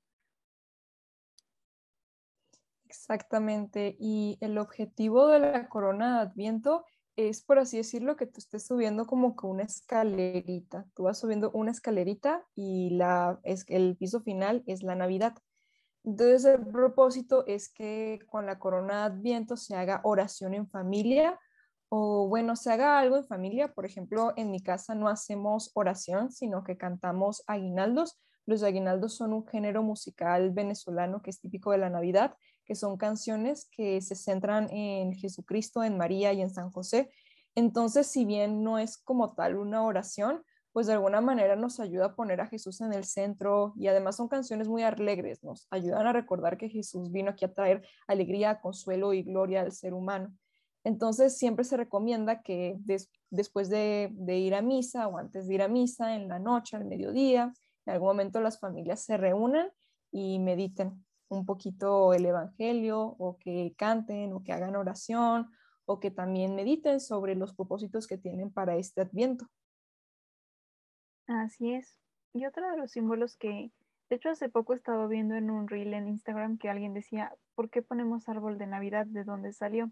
Exactamente, 2.86 3.96
y 4.00 4.38
el 4.42 4.58
objetivo 4.58 5.28
de 5.28 5.40
la 5.40 5.68
corona 5.68 6.16
de 6.18 6.30
Adviento 6.30 6.86
es, 7.16 7.42
por 7.44 7.60
así 7.60 7.78
decirlo, 7.78 8.16
que 8.16 8.28
tú 8.28 8.40
estés 8.40 8.66
subiendo 8.66 9.06
como 9.06 9.36
que 9.36 9.48
una 9.48 9.64
escalerita. 9.64 10.86
Tú 10.96 11.04
vas 11.04 11.20
subiendo 11.20 11.52
una 11.52 11.72
escalerita 11.72 12.46
y 12.56 12.92
la, 12.92 13.40
es, 13.44 13.66
el 13.68 13.96
piso 13.98 14.22
final 14.22 14.64
es 14.68 14.84
la 14.84 14.96
Navidad. 14.96 15.36
Entonces 16.04 16.46
el 16.46 16.68
propósito 16.68 17.46
es 17.48 17.72
que 17.72 18.20
con 18.28 18.46
la 18.46 18.60
corona 18.60 19.10
de 19.10 19.16
Adviento 19.16 19.56
se 19.56 19.76
haga 19.76 20.02
oración 20.04 20.54
en 20.54 20.68
familia 20.68 21.40
o 21.90 22.28
bueno, 22.28 22.56
se 22.56 22.72
haga 22.72 23.00
algo 23.00 23.18
en 23.18 23.26
familia. 23.26 23.74
Por 23.74 23.86
ejemplo, 23.86 24.34
en 24.36 24.52
mi 24.52 24.62
casa 24.62 24.96
no 24.96 25.08
hacemos 25.08 25.72
oración, 25.76 26.32
sino 26.32 26.64
que 26.64 26.76
cantamos 26.78 27.44
aguinaldos, 27.48 28.20
Los 28.46 28.64
aguinaldos 28.64 29.16
son 29.16 29.34
un 29.34 29.46
género 29.48 29.84
musical 29.84 30.52
venezolano 30.52 31.22
que 31.22 31.30
es 31.30 31.40
típico 31.40 31.72
de 31.72 31.78
la 31.78 31.90
Navidad, 31.90 32.36
que 32.66 32.76
son 32.76 32.98
canciones 32.98 33.70
que 33.72 34.02
se 34.02 34.16
centran 34.16 34.70
en 34.72 35.14
Jesucristo, 35.14 35.84
en 35.84 35.98
María 35.98 36.34
y 36.34 36.42
en 36.42 36.50
San 36.50 36.70
José. 36.72 37.10
Entonces, 37.56 38.08
si 38.08 38.26
bien 38.26 38.64
no 38.64 38.80
es 38.80 38.98
como 38.98 39.34
tal 39.34 39.56
una 39.56 39.84
oración, 39.84 40.44
pues 40.74 40.88
de 40.88 40.94
alguna 40.94 41.22
manera 41.22 41.56
nos 41.56 41.80
ayuda 41.80 42.08
a 42.08 42.16
poner 42.16 42.42
a 42.42 42.48
Jesús 42.48 42.82
en 42.82 42.94
el 42.94 43.06
centro 43.06 43.74
y 43.78 43.88
además 43.88 44.16
son 44.18 44.28
canciones 44.28 44.68
muy 44.68 44.82
alegres, 44.82 45.44
nos 45.44 45.68
ayudan 45.70 46.08
a 46.08 46.14
recordar 46.14 46.58
que 46.58 46.68
Jesús 46.68 47.12
vino 47.12 47.30
aquí 47.30 47.46
a 47.46 47.54
traer 47.54 47.86
alegría, 48.08 48.60
consuelo 48.60 49.14
y 49.14 49.22
gloria 49.22 49.62
al 49.62 49.72
ser 49.72 49.94
humano. 49.94 50.34
Entonces 50.84 51.38
siempre 51.38 51.64
se 51.64 51.78
recomienda 51.78 52.42
que 52.42 52.76
después 53.30 53.70
de, 53.70 54.10
de, 54.14 54.38
ir 54.38 54.56
a 54.56 54.62
misa 54.62 55.08
o 55.08 55.18
antes 55.18 55.48
de 55.48 55.54
ir 55.54 55.62
a 55.62 55.68
misa, 55.68 56.16
en 56.16 56.28
la 56.28 56.40
noche, 56.40 56.76
al 56.76 56.86
mediodía, 56.86 57.54
en 57.86 57.94
algún 57.94 58.10
momento 58.10 58.42
las 58.42 58.60
familias 58.60 59.02
se 59.02 59.16
reúnan 59.16 59.70
y 60.12 60.40
mediten 60.40 61.06
un 61.30 61.46
poquito 61.46 62.14
el 62.14 62.26
Evangelio 62.26 63.16
o 63.18 63.38
que 63.38 63.74
canten 63.78 64.34
o 64.34 64.44
que 64.44 64.54
hagan 64.54 64.76
oración 64.76 65.52
o 65.86 66.00
que 66.00 66.12
también 66.12 66.56
mediten 66.56 67.00
sobre 67.00 67.36
los 67.36 67.54
propósitos 67.54 68.08
que 68.08 68.18
tienen 68.18 68.52
para 68.52 68.76
este 68.76 69.02
adviento. 69.02 69.48
Así 71.28 71.74
es. 71.74 72.00
Y 72.34 72.46
otro 72.46 72.70
de 72.70 72.78
los 72.78 72.92
símbolos 72.92 73.38
que, 73.38 73.72
de 74.10 74.16
hecho, 74.16 74.30
hace 74.30 74.50
poco 74.50 74.74
estaba 74.74 75.08
viendo 75.08 75.36
en 75.36 75.50
un 75.50 75.68
reel 75.68 75.94
en 75.94 76.08
Instagram 76.08 76.58
que 76.58 76.70
alguien 76.70 76.94
decía, 76.94 77.34
¿por 77.56 77.70
qué 77.70 77.82
ponemos 77.82 78.28
árbol 78.28 78.58
de 78.58 78.68
Navidad? 78.68 79.06
¿De 79.06 79.24
dónde 79.24 79.54
salió? 79.54 79.92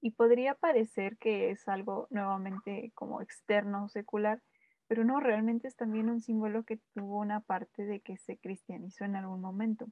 Y 0.00 0.12
podría 0.12 0.54
parecer 0.54 1.16
que 1.18 1.50
es 1.50 1.68
algo 1.68 2.06
nuevamente 2.10 2.92
como 2.94 3.20
externo 3.22 3.84
o 3.84 3.88
secular, 3.88 4.42
pero 4.86 5.04
no, 5.04 5.20
realmente 5.20 5.68
es 5.68 5.76
también 5.76 6.08
un 6.08 6.20
símbolo 6.20 6.64
que 6.64 6.80
tuvo 6.94 7.18
una 7.18 7.40
parte 7.40 7.84
de 7.84 8.00
que 8.00 8.16
se 8.16 8.38
cristianizó 8.38 9.04
en 9.04 9.16
algún 9.16 9.40
momento. 9.40 9.88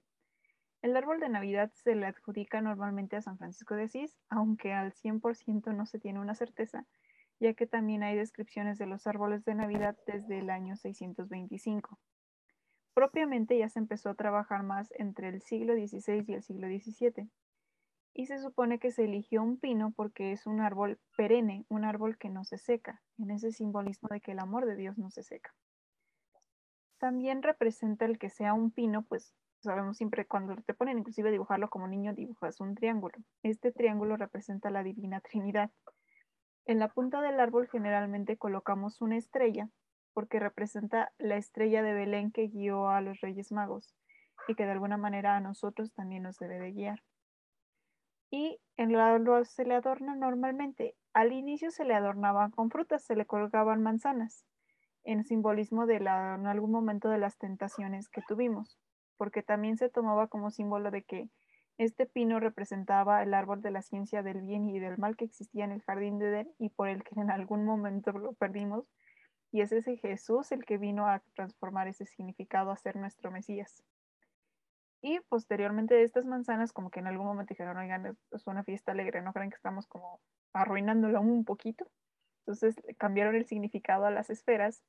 El 0.82 0.96
árbol 0.96 1.20
de 1.20 1.28
Navidad 1.28 1.72
se 1.74 1.94
le 1.94 2.06
adjudica 2.06 2.60
normalmente 2.60 3.16
a 3.16 3.22
San 3.22 3.38
Francisco 3.38 3.74
de 3.74 3.84
Asís, 3.84 4.18
aunque 4.28 4.72
al 4.72 4.92
100% 4.92 5.74
no 5.74 5.86
se 5.86 5.98
tiene 5.98 6.20
una 6.20 6.34
certeza, 6.34 6.86
ya 7.40 7.54
que 7.54 7.66
también 7.66 8.02
hay 8.02 8.16
descripciones 8.16 8.78
de 8.78 8.86
los 8.86 9.06
árboles 9.06 9.44
de 9.44 9.54
Navidad 9.54 9.96
desde 10.06 10.38
el 10.38 10.50
año 10.50 10.76
625. 10.76 11.98
Propiamente 12.94 13.58
ya 13.58 13.68
se 13.68 13.78
empezó 13.78 14.10
a 14.10 14.14
trabajar 14.14 14.62
más 14.62 14.92
entre 14.96 15.28
el 15.28 15.42
siglo 15.42 15.74
XVI 15.74 16.24
y 16.26 16.32
el 16.32 16.42
siglo 16.42 16.66
XVII, 16.66 17.28
y 18.14 18.26
se 18.26 18.38
supone 18.38 18.78
que 18.78 18.90
se 18.90 19.04
eligió 19.04 19.42
un 19.42 19.58
pino 19.58 19.92
porque 19.94 20.32
es 20.32 20.46
un 20.46 20.60
árbol 20.60 20.98
perenne, 21.14 21.66
un 21.68 21.84
árbol 21.84 22.16
que 22.16 22.30
no 22.30 22.44
se 22.44 22.56
seca, 22.56 23.02
en 23.18 23.30
ese 23.30 23.52
simbolismo 23.52 24.08
de 24.10 24.22
que 24.22 24.32
el 24.32 24.38
amor 24.38 24.64
de 24.64 24.74
Dios 24.74 24.96
no 24.96 25.10
se 25.10 25.22
seca. 25.22 25.54
También 26.98 27.42
representa 27.42 28.06
el 28.06 28.18
que 28.18 28.30
sea 28.30 28.54
un 28.54 28.70
pino, 28.70 29.02
pues 29.02 29.34
sabemos 29.60 29.98
siempre 29.98 30.26
cuando 30.26 30.56
te 30.56 30.72
ponen 30.72 30.98
inclusive 30.98 31.30
dibujarlo 31.30 31.68
como 31.68 31.88
niño 31.88 32.14
dibujas 32.14 32.60
un 32.60 32.74
triángulo. 32.74 33.18
Este 33.42 33.70
triángulo 33.70 34.16
representa 34.16 34.70
la 34.70 34.82
divina 34.82 35.20
Trinidad 35.20 35.70
en 36.66 36.80
la 36.80 36.88
punta 36.88 37.20
del 37.20 37.40
árbol 37.40 37.68
generalmente 37.68 38.36
colocamos 38.36 39.00
una 39.00 39.16
estrella 39.16 39.68
porque 40.12 40.40
representa 40.40 41.12
la 41.18 41.36
estrella 41.36 41.82
de 41.82 41.92
Belén 41.92 42.32
que 42.32 42.48
guió 42.48 42.88
a 42.88 43.00
los 43.00 43.20
Reyes 43.20 43.52
Magos 43.52 43.94
y 44.48 44.54
que 44.54 44.64
de 44.64 44.72
alguna 44.72 44.96
manera 44.96 45.36
a 45.36 45.40
nosotros 45.40 45.92
también 45.92 46.22
nos 46.22 46.38
debe 46.38 46.58
de 46.58 46.72
guiar. 46.72 47.02
Y 48.30 48.58
en 48.76 48.90
el 48.90 49.00
árbol 49.00 49.46
se 49.46 49.64
le 49.64 49.74
adorna 49.74 50.14
normalmente. 50.16 50.96
Al 51.12 51.32
inicio 51.32 51.70
se 51.70 51.84
le 51.84 51.94
adornaban 51.94 52.50
con 52.50 52.70
frutas, 52.70 53.04
se 53.04 53.14
le 53.14 53.26
colgaban 53.26 53.82
manzanas, 53.82 54.44
en 55.04 55.24
simbolismo 55.24 55.86
de 55.86 56.00
la, 56.00 56.34
en 56.34 56.46
algún 56.46 56.72
momento 56.72 57.08
de 57.08 57.18
las 57.18 57.38
tentaciones 57.38 58.08
que 58.08 58.22
tuvimos, 58.26 58.78
porque 59.16 59.42
también 59.42 59.76
se 59.76 59.88
tomaba 59.88 60.26
como 60.26 60.50
símbolo 60.50 60.90
de 60.90 61.02
que 61.02 61.30
este 61.78 62.06
pino 62.06 62.40
representaba 62.40 63.22
el 63.22 63.34
árbol 63.34 63.60
de 63.60 63.70
la 63.70 63.82
ciencia 63.82 64.22
del 64.22 64.40
bien 64.42 64.68
y 64.68 64.78
del 64.78 64.98
mal 64.98 65.16
que 65.16 65.26
existía 65.26 65.64
en 65.64 65.72
el 65.72 65.82
jardín 65.82 66.18
de 66.18 66.28
Edén 66.28 66.54
y 66.58 66.70
por 66.70 66.88
el 66.88 67.02
que 67.04 67.20
en 67.20 67.30
algún 67.30 67.64
momento 67.64 68.12
lo 68.12 68.32
perdimos. 68.32 68.86
Y 69.52 69.60
es 69.60 69.72
ese 69.72 69.96
Jesús 69.96 70.52
el 70.52 70.64
que 70.64 70.78
vino 70.78 71.06
a 71.06 71.22
transformar 71.34 71.88
ese 71.88 72.06
significado 72.06 72.70
a 72.70 72.76
ser 72.76 72.96
nuestro 72.96 73.30
Mesías. 73.30 73.82
Y 75.02 75.20
posteriormente 75.28 76.02
estas 76.02 76.24
manzanas, 76.24 76.72
como 76.72 76.90
que 76.90 77.00
en 77.00 77.06
algún 77.06 77.26
momento 77.26 77.54
dijeron, 77.54 77.76
oigan, 77.76 78.16
es 78.32 78.46
una 78.46 78.64
fiesta 78.64 78.92
alegre, 78.92 79.22
no 79.22 79.32
creen 79.32 79.50
que 79.50 79.56
estamos 79.56 79.86
como 79.86 80.20
arruinándolo 80.52 81.20
un 81.20 81.44
poquito. 81.44 81.86
Entonces 82.40 82.74
cambiaron 82.96 83.34
el 83.34 83.46
significado 83.46 84.06
a 84.06 84.10
las 84.10 84.30
esferas, 84.30 84.82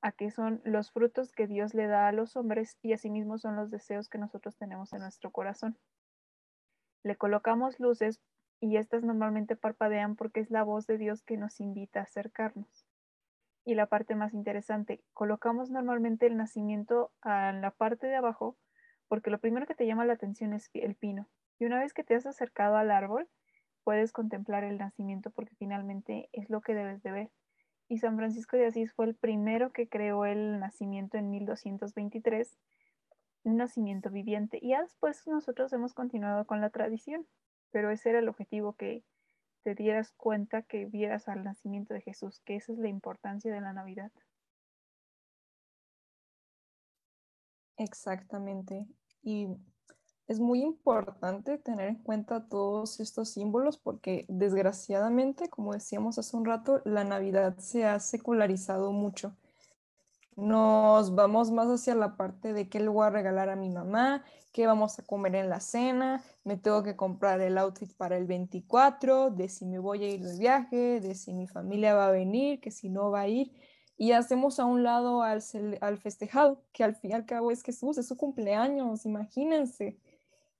a 0.00 0.12
que 0.12 0.30
son 0.30 0.62
los 0.64 0.90
frutos 0.92 1.32
que 1.32 1.46
Dios 1.46 1.74
le 1.74 1.86
da 1.86 2.08
a 2.08 2.12
los 2.12 2.36
hombres 2.36 2.78
y 2.82 2.94
asimismo 2.94 3.38
son 3.38 3.56
los 3.56 3.70
deseos 3.70 4.08
que 4.08 4.18
nosotros 4.18 4.56
tenemos 4.56 4.92
en 4.92 5.00
nuestro 5.00 5.30
corazón. 5.30 5.76
Le 7.02 7.16
colocamos 7.16 7.80
luces 7.80 8.20
y 8.60 8.76
estas 8.76 9.02
normalmente 9.02 9.56
parpadean 9.56 10.16
porque 10.16 10.40
es 10.40 10.50
la 10.50 10.62
voz 10.62 10.86
de 10.86 10.98
Dios 10.98 11.22
que 11.22 11.36
nos 11.36 11.60
invita 11.60 12.00
a 12.00 12.04
acercarnos. 12.04 12.86
Y 13.64 13.74
la 13.74 13.86
parte 13.86 14.14
más 14.14 14.34
interesante, 14.34 15.02
colocamos 15.12 15.70
normalmente 15.70 16.26
el 16.26 16.36
nacimiento 16.36 17.12
en 17.24 17.60
la 17.60 17.70
parte 17.70 18.06
de 18.06 18.16
abajo 18.16 18.56
porque 19.08 19.30
lo 19.30 19.40
primero 19.40 19.66
que 19.66 19.74
te 19.74 19.86
llama 19.86 20.04
la 20.04 20.12
atención 20.12 20.52
es 20.52 20.70
el 20.72 20.94
pino. 20.94 21.28
Y 21.58 21.64
una 21.64 21.80
vez 21.80 21.92
que 21.92 22.04
te 22.04 22.14
has 22.14 22.26
acercado 22.26 22.76
al 22.76 22.92
árbol, 22.92 23.28
puedes 23.82 24.12
contemplar 24.12 24.62
el 24.62 24.78
nacimiento 24.78 25.30
porque 25.30 25.56
finalmente 25.56 26.28
es 26.32 26.48
lo 26.48 26.60
que 26.60 26.74
debes 26.74 27.02
de 27.02 27.10
ver. 27.10 27.30
Y 27.88 27.98
San 27.98 28.16
Francisco 28.16 28.56
de 28.56 28.66
Asís 28.66 28.92
fue 28.92 29.06
el 29.06 29.16
primero 29.16 29.72
que 29.72 29.88
creó 29.88 30.26
el 30.26 30.60
nacimiento 30.60 31.18
en 31.18 31.28
1223 31.28 32.56
un 33.44 33.56
nacimiento 33.56 34.10
viviente. 34.10 34.58
Y 34.60 34.70
ya 34.70 34.82
después 34.82 35.26
nosotros 35.26 35.72
hemos 35.72 35.94
continuado 35.94 36.46
con 36.46 36.60
la 36.60 36.70
tradición, 36.70 37.26
pero 37.70 37.90
ese 37.90 38.10
era 38.10 38.18
el 38.18 38.28
objetivo, 38.28 38.74
que 38.74 39.04
te 39.62 39.74
dieras 39.74 40.12
cuenta 40.12 40.62
que 40.62 40.86
vieras 40.86 41.28
al 41.28 41.44
nacimiento 41.44 41.94
de 41.94 42.00
Jesús, 42.00 42.40
que 42.44 42.56
esa 42.56 42.72
es 42.72 42.78
la 42.78 42.88
importancia 42.88 43.52
de 43.52 43.60
la 43.60 43.72
Navidad. 43.72 44.10
Exactamente. 47.76 48.86
Y 49.22 49.48
es 50.26 50.38
muy 50.38 50.62
importante 50.62 51.58
tener 51.58 51.88
en 51.88 51.96
cuenta 51.96 52.46
todos 52.48 53.00
estos 53.00 53.30
símbolos 53.30 53.78
porque 53.78 54.26
desgraciadamente, 54.28 55.48
como 55.48 55.72
decíamos 55.72 56.18
hace 56.18 56.36
un 56.36 56.44
rato, 56.44 56.82
la 56.84 57.04
Navidad 57.04 57.56
se 57.58 57.84
ha 57.84 57.98
secularizado 57.98 58.92
mucho 58.92 59.34
nos 60.36 61.14
vamos 61.14 61.50
más 61.50 61.68
hacia 61.68 61.94
la 61.94 62.16
parte 62.16 62.52
de 62.52 62.68
qué 62.68 62.80
le 62.80 62.88
voy 62.88 63.06
a 63.06 63.10
regalar 63.10 63.48
a 63.48 63.56
mi 63.56 63.70
mamá, 63.70 64.24
qué 64.52 64.66
vamos 64.66 64.98
a 64.98 65.02
comer 65.04 65.34
en 65.34 65.48
la 65.48 65.60
cena, 65.60 66.22
me 66.44 66.56
tengo 66.56 66.82
que 66.82 66.96
comprar 66.96 67.40
el 67.40 67.58
outfit 67.58 67.92
para 67.96 68.16
el 68.16 68.26
24, 68.26 69.30
de 69.30 69.48
si 69.48 69.66
me 69.66 69.78
voy 69.78 70.04
a 70.04 70.08
ir 70.08 70.22
de 70.22 70.38
viaje, 70.38 71.00
de 71.00 71.14
si 71.14 71.34
mi 71.34 71.46
familia 71.46 71.94
va 71.94 72.08
a 72.08 72.10
venir, 72.10 72.60
que 72.60 72.70
si 72.70 72.88
no 72.88 73.10
va 73.10 73.22
a 73.22 73.28
ir. 73.28 73.52
Y 73.96 74.12
hacemos 74.12 74.58
a 74.58 74.64
un 74.64 74.82
lado 74.82 75.22
al, 75.22 75.42
al 75.80 75.98
festejado, 75.98 76.62
que 76.72 76.84
al 76.84 76.96
fin 76.96 77.10
y 77.10 77.14
al 77.14 77.26
cabo 77.26 77.50
es 77.50 77.62
Jesús, 77.62 77.98
es 77.98 78.08
su 78.08 78.16
cumpleaños, 78.16 79.04
imagínense. 79.04 79.98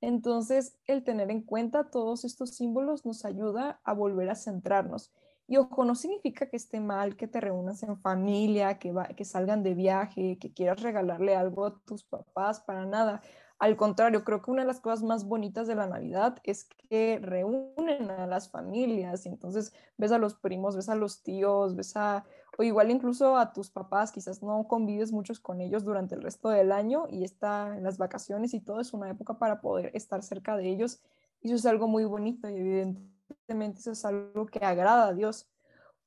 Entonces, 0.03 0.77
el 0.87 1.05
tener 1.05 1.31
en 1.31 1.43
cuenta 1.43 1.91
todos 1.91 2.25
estos 2.25 2.55
símbolos 2.57 3.07
nos 3.07 3.25
ayuda 3.25 3.81
a 3.85 3.95
volver 3.95 4.31
a 4.31 4.35
centrarnos 4.35 5.11
y 5.51 5.57
ojo, 5.57 5.85
no 5.85 5.97
significa 5.97 6.47
que 6.49 6.57
esté 6.57 6.79
mal 6.79 7.17
que 7.17 7.27
te 7.27 7.41
reúnas 7.41 7.83
en 7.83 7.99
familia, 7.99 8.79
que, 8.79 8.95
que 9.17 9.25
salgan 9.25 9.65
de 9.65 9.75
viaje, 9.75 10.39
que 10.39 10.53
quieras 10.55 10.81
regalarle 10.81 11.35
algo 11.35 11.67
a 11.67 11.77
tus 11.81 12.05
papás, 12.05 12.61
para 12.61 12.87
nada. 12.87 13.21
Al 13.59 13.77
contrario, 13.77 14.23
creo 14.23 14.43
que 14.43 14.53
una 14.53 14.63
de 14.63 14.69
las 14.69 14.79
cosas 14.79 15.03
más 15.03 15.25
bonitas 15.25 15.67
de 15.67 15.75
la 15.75 15.89
Navidad 15.89 16.39
es 16.45 16.69
que 16.89 17.19
reúnen 17.21 18.13
a 18.13 18.29
las 18.29 18.49
familias. 18.49 19.27
Entonces 19.27 19.73
ves 19.99 20.13
a 20.13 20.19
los 20.19 20.37
primos, 20.37 20.77
ves 20.77 20.89
a 20.89 20.95
los 20.95 21.25
tíos, 21.25 21.75
ves 21.75 21.97
a, 21.97 22.25
o 22.57 22.63
igual 22.63 22.93
incluso 22.93 23.37
a 23.37 23.53
tus 23.53 23.71
papás, 23.71 24.13
quizás 24.13 24.45
no 24.45 24.69
convives 24.69 25.11
muchos 25.11 25.41
con 25.41 25.61
ellos 25.61 25.83
durante 25.83 26.15
el 26.15 26.23
resto 26.23 26.51
del 26.51 26.71
año 26.71 27.09
y 27.11 27.25
está 27.25 27.77
en 27.77 27.83
las 27.83 27.99
vacaciones 27.99 28.55
y 28.55 28.61
todo 28.61 28.81
es 28.81 28.95
una 28.95 29.11
época 29.11 29.37
para 29.37 29.61
poder 29.61 29.91
estar 29.95 30.23
cerca 30.23 30.57
de 30.57 30.69
ellos. 30.69 31.03
Y 31.43 31.49
eso 31.49 31.57
es 31.57 31.67
algo 31.67 31.89
muy 31.89 32.05
bonito 32.05 32.49
y 32.49 32.55
evidente 32.55 33.03
eso 33.49 33.93
es 33.93 34.05
algo 34.05 34.47
que 34.47 34.65
agrada 34.65 35.09
a 35.09 35.15
Dios, 35.15 35.49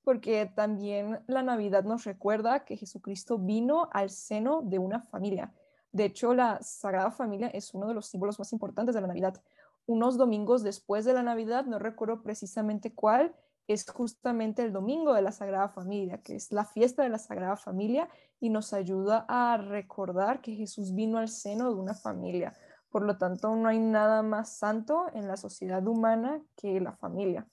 porque 0.03 0.51
también 0.55 1.19
la 1.27 1.43
Navidad 1.43 1.83
nos 1.83 2.03
recuerda 2.03 2.65
que 2.65 2.77
Jesucristo 2.77 3.37
vino 3.37 3.89
al 3.91 4.09
seno 4.09 4.61
de 4.61 4.79
una 4.79 5.01
familia. 5.01 5.53
De 5.91 6.05
hecho, 6.05 6.33
la 6.33 6.61
Sagrada 6.61 7.11
Familia 7.11 7.47
es 7.47 7.73
uno 7.73 7.87
de 7.87 7.93
los 7.93 8.07
símbolos 8.07 8.39
más 8.39 8.51
importantes 8.51 8.95
de 8.95 9.01
la 9.01 9.07
Navidad. 9.07 9.41
Unos 9.85 10.17
domingos 10.17 10.63
después 10.63 11.05
de 11.05 11.13
la 11.13 11.23
Navidad, 11.23 11.65
no 11.65 11.79
recuerdo 11.79 12.23
precisamente 12.23 12.93
cuál, 12.93 13.35
es 13.67 13.89
justamente 13.89 14.63
el 14.63 14.73
domingo 14.73 15.13
de 15.13 15.21
la 15.21 15.31
Sagrada 15.31 15.69
Familia, 15.69 16.21
que 16.21 16.35
es 16.35 16.51
la 16.51 16.65
fiesta 16.65 17.03
de 17.03 17.09
la 17.09 17.17
Sagrada 17.17 17.55
Familia 17.55 18.09
y 18.39 18.49
nos 18.49 18.73
ayuda 18.73 19.25
a 19.29 19.57
recordar 19.57 20.41
que 20.41 20.55
Jesús 20.55 20.93
vino 20.93 21.17
al 21.17 21.29
seno 21.29 21.73
de 21.73 21.79
una 21.79 21.93
familia. 21.93 22.53
Por 22.93 23.05
lo 23.05 23.17
tanto, 23.17 23.55
no 23.55 23.69
hay 23.69 23.79
nada 23.79 24.21
más 24.21 24.55
santo 24.55 25.07
en 25.15 25.27
la 25.27 25.35
sociedad 25.35 25.83
humana 25.87 26.43
que 26.55 26.79
la 26.79 26.95
familia. 26.95 27.47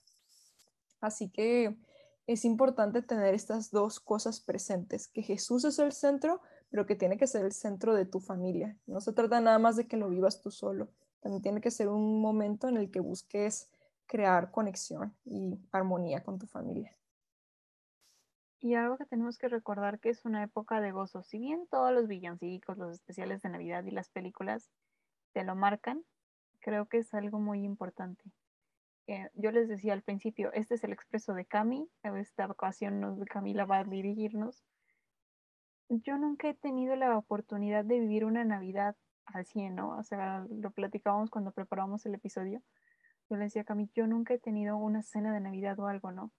Así 0.99 1.31
que 1.31 1.79
es 2.27 2.45
importante 2.45 3.01
tener 3.01 3.33
estas 3.33 3.71
dos 3.71 3.99
cosas 3.99 4.39
presentes, 4.39 5.07
que 5.07 5.23
Jesús 5.23 5.65
es 5.65 5.79
el 5.79 5.93
centro, 5.93 6.41
pero 6.69 6.85
que 6.85 6.95
tiene 6.95 7.17
que 7.17 7.25
ser 7.25 7.43
el 7.43 7.53
centro 7.53 7.95
de 7.95 8.05
tu 8.05 8.19
familia. 8.19 8.77
No 8.85 9.01
se 9.01 9.13
trata 9.13 9.41
nada 9.41 9.57
más 9.57 9.75
de 9.77 9.87
que 9.87 9.97
lo 9.97 10.09
vivas 10.09 10.41
tú 10.41 10.51
solo, 10.51 10.89
también 11.21 11.41
tiene 11.41 11.59
que 11.59 11.71
ser 11.71 11.87
un 11.87 12.21
momento 12.21 12.69
en 12.69 12.77
el 12.77 12.91
que 12.91 12.99
busques 12.99 13.71
crear 14.05 14.51
conexión 14.51 15.15
y 15.25 15.57
armonía 15.71 16.23
con 16.23 16.37
tu 16.37 16.45
familia. 16.45 16.95
Y 18.59 18.75
algo 18.75 18.95
que 18.95 19.07
tenemos 19.07 19.39
que 19.39 19.47
recordar 19.47 19.99
que 19.99 20.09
es 20.09 20.23
una 20.23 20.43
época 20.43 20.81
de 20.81 20.91
gozo. 20.91 21.23
Si 21.23 21.39
bien 21.39 21.65
todos 21.65 21.91
los 21.91 22.07
villancicos, 22.07 22.77
los 22.77 22.93
especiales 22.93 23.41
de 23.41 23.49
Navidad 23.49 23.83
y 23.85 23.89
las 23.89 24.09
películas 24.09 24.69
te 25.33 25.43
lo 25.43 25.55
marcan, 25.55 26.03
creo 26.59 26.87
que 26.87 26.97
es 26.99 27.13
algo 27.13 27.39
muy 27.39 27.63
importante. 27.63 28.23
Eh, 29.07 29.29
yo 29.33 29.51
les 29.51 29.67
decía 29.67 29.93
al 29.93 30.03
principio, 30.03 30.51
este 30.53 30.75
es 30.75 30.83
el 30.83 30.93
expreso 30.93 31.33
de 31.33 31.45
Cami, 31.45 31.89
esta 32.03 32.45
ocasión 32.45 33.19
de 33.19 33.25
Camila 33.25 33.65
va 33.65 33.79
a 33.79 33.83
dirigirnos. 33.83 34.63
Yo 35.89 36.17
nunca 36.17 36.49
he 36.49 36.53
tenido 36.53 36.95
la 36.95 37.17
oportunidad 37.17 37.83
de 37.83 37.99
vivir 37.99 38.25
una 38.25 38.45
Navidad 38.45 38.95
al 39.25 39.45
100, 39.45 39.75
¿no? 39.75 39.97
O 39.97 40.03
sea, 40.03 40.45
lo 40.49 40.71
platicábamos 40.71 41.29
cuando 41.29 41.51
preparamos 41.51 42.05
el 42.05 42.15
episodio. 42.15 42.61
Yo 43.29 43.37
le 43.37 43.45
decía 43.45 43.63
a 43.63 43.65
Cami, 43.65 43.89
yo 43.93 44.07
nunca 44.07 44.33
he 44.33 44.39
tenido 44.39 44.77
una 44.77 45.01
cena 45.01 45.33
de 45.33 45.41
Navidad 45.41 45.79
o 45.79 45.87
algo, 45.87 46.11
¿no? 46.11 46.31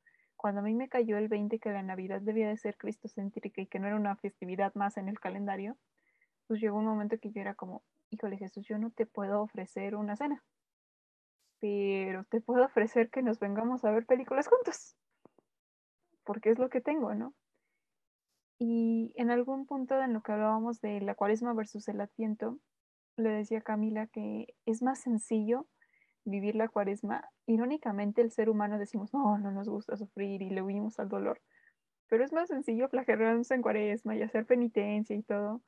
cuando 0.42 0.60
a 0.60 0.64
mí 0.64 0.74
me 0.74 0.88
cayó 0.88 1.18
el 1.18 1.28
20 1.28 1.60
que 1.60 1.70
la 1.70 1.84
Navidad 1.84 2.20
debía 2.20 2.48
de 2.48 2.56
ser 2.56 2.76
cristocéntrica 2.76 3.62
y 3.62 3.66
que 3.66 3.78
no 3.78 3.86
era 3.86 3.94
una 3.94 4.16
festividad 4.16 4.74
más 4.74 4.96
en 4.96 5.08
el 5.08 5.20
calendario, 5.20 5.78
pues 6.48 6.60
llegó 6.60 6.78
un 6.78 6.84
momento 6.84 7.16
que 7.20 7.30
yo 7.30 7.40
era 7.40 7.54
como, 7.54 7.84
híjole 8.12 8.36
Jesús, 8.36 8.66
yo 8.68 8.78
no 8.78 8.90
te 8.90 9.06
puedo 9.06 9.42
ofrecer 9.42 9.96
una 9.96 10.16
cena, 10.16 10.44
pero 11.60 12.24
te 12.24 12.40
puedo 12.40 12.64
ofrecer 12.64 13.10
que 13.10 13.22
nos 13.22 13.38
vengamos 13.38 13.84
a 13.84 13.90
ver 13.90 14.04
películas 14.04 14.48
juntos, 14.48 14.96
porque 16.24 16.50
es 16.50 16.58
lo 16.58 16.68
que 16.68 16.80
tengo, 16.80 17.14
¿no? 17.14 17.34
Y 18.58 19.12
en 19.16 19.30
algún 19.30 19.66
punto 19.66 20.00
en 20.00 20.12
lo 20.12 20.22
que 20.22 20.32
hablábamos 20.32 20.80
de 20.80 21.00
la 21.00 21.14
cuaresma 21.14 21.54
versus 21.54 21.88
el 21.88 22.00
adviento, 22.00 22.58
le 23.16 23.30
decía 23.30 23.60
Camila 23.60 24.06
que 24.06 24.54
es 24.66 24.82
más 24.82 25.00
sencillo 25.00 25.66
vivir 26.24 26.54
la 26.54 26.68
cuaresma, 26.68 27.28
irónicamente 27.46 28.20
el 28.22 28.30
ser 28.30 28.48
humano 28.48 28.78
decimos, 28.78 29.12
no, 29.12 29.38
no 29.38 29.50
nos 29.50 29.68
gusta 29.68 29.96
sufrir 29.96 30.42
y 30.42 30.50
le 30.50 30.62
huimos 30.62 30.98
al 31.00 31.08
dolor, 31.08 31.40
pero 32.08 32.24
es 32.24 32.32
más 32.32 32.48
sencillo 32.48 32.88
flagelarnos 32.88 33.50
en 33.50 33.62
cuaresma 33.62 34.14
y 34.14 34.22
hacer 34.22 34.46
penitencia 34.46 35.16
y 35.16 35.22
todo, 35.22 35.62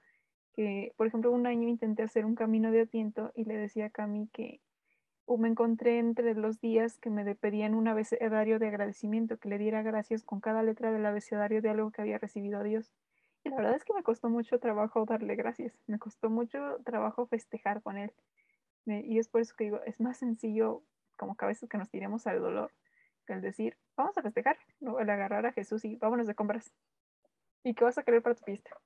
que 0.54 0.92
por 0.96 1.06
ejemplo 1.06 1.30
un 1.30 1.46
año 1.46 1.68
intenté 1.68 2.02
hacer 2.02 2.24
un 2.24 2.34
camino 2.34 2.70
de 2.70 2.82
adviento 2.82 3.32
y 3.34 3.44
le 3.44 3.56
decía 3.56 3.86
a 3.86 3.90
Cami 3.90 4.28
que 4.32 4.60
me 5.26 5.48
encontré 5.48 5.98
entre 5.98 6.34
los 6.34 6.60
días 6.60 6.98
que 6.98 7.10
me 7.10 7.34
pedían 7.34 7.74
un 7.74 7.88
abecedario 7.88 8.58
de 8.58 8.68
agradecimiento, 8.68 9.38
que 9.38 9.48
le 9.48 9.58
diera 9.58 9.82
gracias 9.82 10.22
con 10.22 10.40
cada 10.40 10.62
letra 10.62 10.92
del 10.92 11.04
abecedario 11.06 11.62
de 11.62 11.70
algo 11.70 11.90
que 11.90 12.02
había 12.02 12.18
recibido 12.18 12.60
a 12.60 12.62
Dios. 12.62 12.92
Y 13.42 13.50
la 13.50 13.56
verdad 13.56 13.74
es 13.74 13.84
que 13.84 13.94
me 13.94 14.02
costó 14.02 14.30
mucho 14.30 14.58
trabajo 14.58 15.04
darle 15.04 15.36
gracias, 15.36 15.78
me 15.86 15.98
costó 15.98 16.30
mucho 16.30 16.78
trabajo 16.84 17.26
festejar 17.26 17.82
con 17.82 17.98
él. 17.98 18.12
Y 18.86 19.18
es 19.18 19.28
por 19.28 19.40
eso 19.40 19.54
que 19.56 19.64
digo, 19.64 19.80
es 19.84 20.00
más 20.00 20.18
sencillo 20.18 20.82
como 21.16 21.36
que 21.36 21.44
a 21.44 21.48
veces 21.48 21.68
que 21.68 21.78
nos 21.78 21.90
tiremos 21.90 22.26
al 22.26 22.40
dolor 22.40 22.72
que 23.26 23.32
el 23.32 23.40
decir, 23.40 23.76
vamos 23.96 24.16
a 24.18 24.22
festejar, 24.22 24.58
¿no? 24.80 25.00
el 25.00 25.08
agarrar 25.08 25.46
a 25.46 25.52
Jesús 25.52 25.84
y 25.84 25.96
vámonos 25.96 26.26
de 26.26 26.34
compras. 26.34 26.72
¿Y 27.62 27.74
qué 27.74 27.84
vas 27.84 27.96
a 27.96 28.02
querer 28.02 28.22
para 28.22 28.34
tu 28.34 28.44
fiesta? 28.44 28.78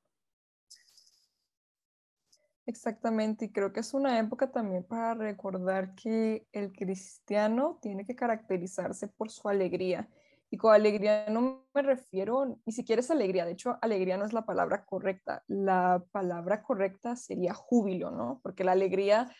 Exactamente, 2.69 3.47
y 3.47 3.49
creo 3.51 3.73
que 3.73 3.81
es 3.81 3.95
una 3.95 4.19
época 4.19 4.53
también 4.53 4.85
para 4.85 5.15
recordar 5.15 5.95
que 5.95 6.47
el 6.53 6.71
cristiano 6.71 7.79
tiene 7.81 8.05
que 8.05 8.15
caracterizarse 8.15 9.09
por 9.09 9.31
su 9.31 9.49
alegría. 9.49 10.07
Y 10.51 10.59
con 10.59 10.75
alegría 10.75 11.25
no 11.31 11.65
me 11.73 11.81
refiero, 11.81 12.61
ni 12.67 12.73
siquiera 12.75 13.01
es 13.01 13.11
alegría, 13.11 13.47
de 13.47 13.53
hecho 13.53 13.79
alegría 13.81 14.19
no 14.19 14.27
es 14.27 14.35
la 14.35 14.45
palabra 14.45 14.85
correcta, 14.85 15.43
la 15.47 16.05
palabra 16.13 16.63
correcta 16.63 17.17
sería 17.17 17.55
júbilo, 17.55 18.11
¿no? 18.11 18.39
Porque 18.43 18.65
la 18.65 18.73
alegría 18.73 19.31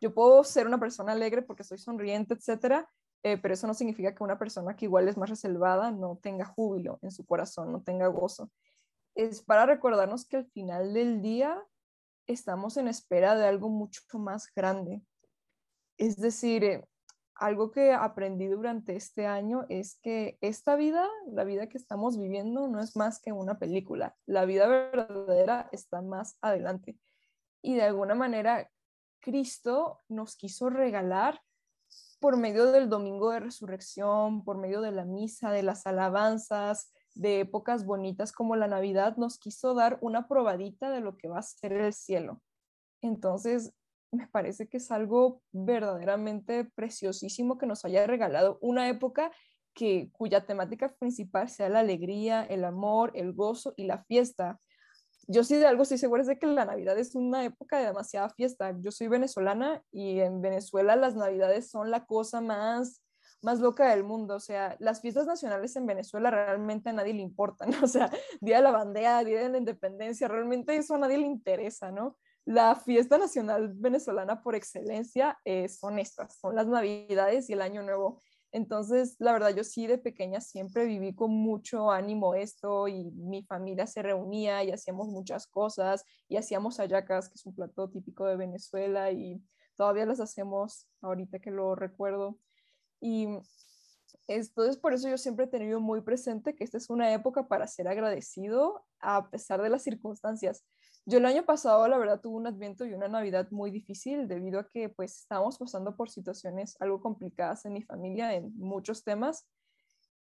yo 0.00 0.12
puedo 0.12 0.42
ser 0.42 0.66
una 0.66 0.80
persona 0.80 1.12
alegre 1.12 1.42
porque 1.42 1.62
soy 1.62 1.78
sonriente, 1.78 2.34
etcétera, 2.34 2.88
eh, 3.22 3.38
pero 3.38 3.54
eso 3.54 3.68
no 3.68 3.74
significa 3.74 4.16
que 4.16 4.24
una 4.24 4.38
persona 4.38 4.74
que 4.74 4.86
igual 4.86 5.06
es 5.06 5.16
más 5.16 5.30
reservada 5.30 5.92
no 5.92 6.18
tenga 6.20 6.44
júbilo 6.44 6.98
en 7.02 7.12
su 7.12 7.24
corazón, 7.24 7.70
no 7.70 7.82
tenga 7.84 8.08
gozo. 8.08 8.50
Es 9.14 9.42
para 9.42 9.64
recordarnos 9.64 10.26
que 10.26 10.38
al 10.38 10.46
final 10.46 10.92
del 10.92 11.22
día 11.22 11.56
estamos 12.26 12.76
en 12.76 12.88
espera 12.88 13.34
de 13.34 13.46
algo 13.46 13.68
mucho 13.68 14.02
más 14.18 14.52
grande. 14.54 15.02
Es 15.96 16.16
decir, 16.16 16.64
eh, 16.64 16.88
algo 17.34 17.70
que 17.70 17.92
aprendí 17.92 18.46
durante 18.46 18.96
este 18.96 19.26
año 19.26 19.66
es 19.68 19.98
que 20.02 20.38
esta 20.40 20.76
vida, 20.76 21.08
la 21.26 21.44
vida 21.44 21.68
que 21.68 21.78
estamos 21.78 22.18
viviendo, 22.18 22.68
no 22.68 22.80
es 22.80 22.96
más 22.96 23.20
que 23.20 23.32
una 23.32 23.58
película. 23.58 24.16
La 24.26 24.44
vida 24.44 24.68
verdadera 24.68 25.68
está 25.72 26.00
más 26.00 26.38
adelante. 26.40 26.96
Y 27.62 27.74
de 27.74 27.82
alguna 27.82 28.14
manera 28.14 28.70
Cristo 29.20 30.02
nos 30.08 30.36
quiso 30.36 30.70
regalar 30.70 31.40
por 32.20 32.36
medio 32.36 32.70
del 32.72 32.88
domingo 32.88 33.30
de 33.30 33.40
resurrección, 33.40 34.44
por 34.44 34.58
medio 34.58 34.80
de 34.80 34.92
la 34.92 35.04
misa, 35.04 35.50
de 35.50 35.62
las 35.62 35.86
alabanzas, 35.86 36.92
de 37.14 37.40
épocas 37.40 37.84
bonitas 37.84 38.32
como 38.32 38.56
la 38.56 38.66
Navidad, 38.66 39.16
nos 39.16 39.38
quiso 39.38 39.74
dar 39.74 39.98
una 40.00 40.28
probadita 40.28 40.90
de 40.90 41.00
lo 41.00 41.16
que 41.16 41.28
va 41.28 41.38
a 41.38 41.42
ser 41.42 41.72
el 41.72 41.92
cielo. 41.92 42.40
Entonces, 43.00 43.72
me 44.10 44.26
parece 44.28 44.68
que 44.68 44.76
es 44.76 44.90
algo 44.90 45.42
verdaderamente 45.52 46.64
preciosísimo 46.74 47.58
que 47.58 47.66
nos 47.66 47.84
haya 47.84 48.06
regalado 48.06 48.58
una 48.60 48.88
época 48.88 49.32
que 49.74 50.10
cuya 50.12 50.46
temática 50.46 50.94
principal 50.94 51.48
sea 51.48 51.68
la 51.68 51.80
alegría, 51.80 52.44
el 52.44 52.64
amor, 52.64 53.10
el 53.14 53.32
gozo 53.32 53.74
y 53.76 53.84
la 53.84 54.04
fiesta 54.04 54.60
yo 55.26 55.44
sí 55.44 55.56
de 55.56 55.66
algo 55.66 55.82
estoy 55.82 55.98
segura 55.98 56.22
es 56.22 56.28
de 56.28 56.38
que 56.38 56.46
la 56.46 56.64
Navidad 56.64 56.98
es 56.98 57.14
una 57.14 57.44
época 57.44 57.78
de 57.78 57.86
demasiada 57.86 58.28
fiesta. 58.30 58.74
Yo 58.80 58.90
soy 58.90 59.08
venezolana 59.08 59.82
y 59.90 60.20
en 60.20 60.40
Venezuela 60.42 60.96
las 60.96 61.14
Navidades 61.14 61.70
son 61.70 61.90
la 61.90 62.04
cosa 62.04 62.40
más 62.40 63.02
más 63.44 63.60
loca 63.60 63.90
del 63.90 64.02
mundo, 64.02 64.36
o 64.36 64.40
sea, 64.40 64.76
las 64.80 65.00
fiestas 65.00 65.26
nacionales 65.26 65.76
en 65.76 65.86
Venezuela 65.86 66.30
realmente 66.30 66.90
a 66.90 66.92
nadie 66.92 67.14
le 67.14 67.22
importan, 67.22 67.70
o 67.84 67.86
sea, 67.86 68.10
Día 68.40 68.56
de 68.56 68.62
la 68.62 68.72
Bandera, 68.72 69.22
Día 69.22 69.42
de 69.42 69.48
la 69.50 69.58
Independencia, 69.58 70.26
realmente 70.28 70.76
eso 70.76 70.94
a 70.94 70.98
nadie 70.98 71.18
le 71.18 71.26
interesa, 71.26 71.92
¿no? 71.92 72.16
La 72.46 72.74
fiesta 72.74 73.16
nacional 73.16 73.72
venezolana 73.74 74.42
por 74.42 74.54
excelencia 74.54 75.38
eh, 75.44 75.68
son 75.68 75.98
estas, 75.98 76.36
son 76.38 76.54
las 76.54 76.66
Navidades 76.66 77.48
y 77.48 77.54
el 77.54 77.62
Año 77.62 77.82
Nuevo. 77.82 78.20
Entonces, 78.52 79.16
la 79.18 79.32
verdad, 79.32 79.54
yo 79.54 79.64
sí 79.64 79.86
de 79.86 79.98
pequeña 79.98 80.40
siempre 80.40 80.84
viví 80.84 81.14
con 81.14 81.32
mucho 81.32 81.90
ánimo 81.90 82.34
esto 82.34 82.86
y 82.86 83.10
mi 83.12 83.42
familia 83.42 83.86
se 83.86 84.02
reunía 84.02 84.62
y 84.62 84.70
hacíamos 84.70 85.08
muchas 85.08 85.46
cosas 85.46 86.04
y 86.28 86.36
hacíamos 86.36 86.78
ayacas, 86.78 87.28
que 87.28 87.34
es 87.34 87.46
un 87.46 87.54
plato 87.54 87.90
típico 87.90 88.26
de 88.26 88.36
Venezuela 88.36 89.10
y 89.10 89.42
todavía 89.74 90.06
las 90.06 90.20
hacemos 90.20 90.86
ahorita 91.00 91.40
que 91.40 91.50
lo 91.50 91.74
recuerdo. 91.74 92.38
Y 93.04 93.28
entonces 94.28 94.78
por 94.78 94.94
eso 94.94 95.10
yo 95.10 95.18
siempre 95.18 95.44
he 95.44 95.48
tenido 95.48 95.78
muy 95.78 96.00
presente 96.00 96.56
que 96.56 96.64
esta 96.64 96.78
es 96.78 96.88
una 96.88 97.12
época 97.12 97.48
para 97.48 97.66
ser 97.66 97.86
agradecido 97.86 98.82
a 98.98 99.28
pesar 99.28 99.60
de 99.60 99.68
las 99.68 99.82
circunstancias. 99.82 100.64
Yo 101.04 101.18
el 101.18 101.26
año 101.26 101.44
pasado, 101.44 101.86
la 101.86 101.98
verdad, 101.98 102.22
tuve 102.22 102.36
un 102.36 102.46
adviento 102.46 102.86
y 102.86 102.94
una 102.94 103.08
Navidad 103.08 103.50
muy 103.50 103.70
difícil 103.70 104.26
debido 104.26 104.58
a 104.58 104.70
que 104.70 104.88
pues 104.88 105.18
estábamos 105.18 105.58
pasando 105.58 105.94
por 105.96 106.08
situaciones 106.08 106.80
algo 106.80 107.02
complicadas 107.02 107.66
en 107.66 107.74
mi 107.74 107.82
familia 107.82 108.32
en 108.32 108.56
muchos 108.56 109.04
temas, 109.04 109.46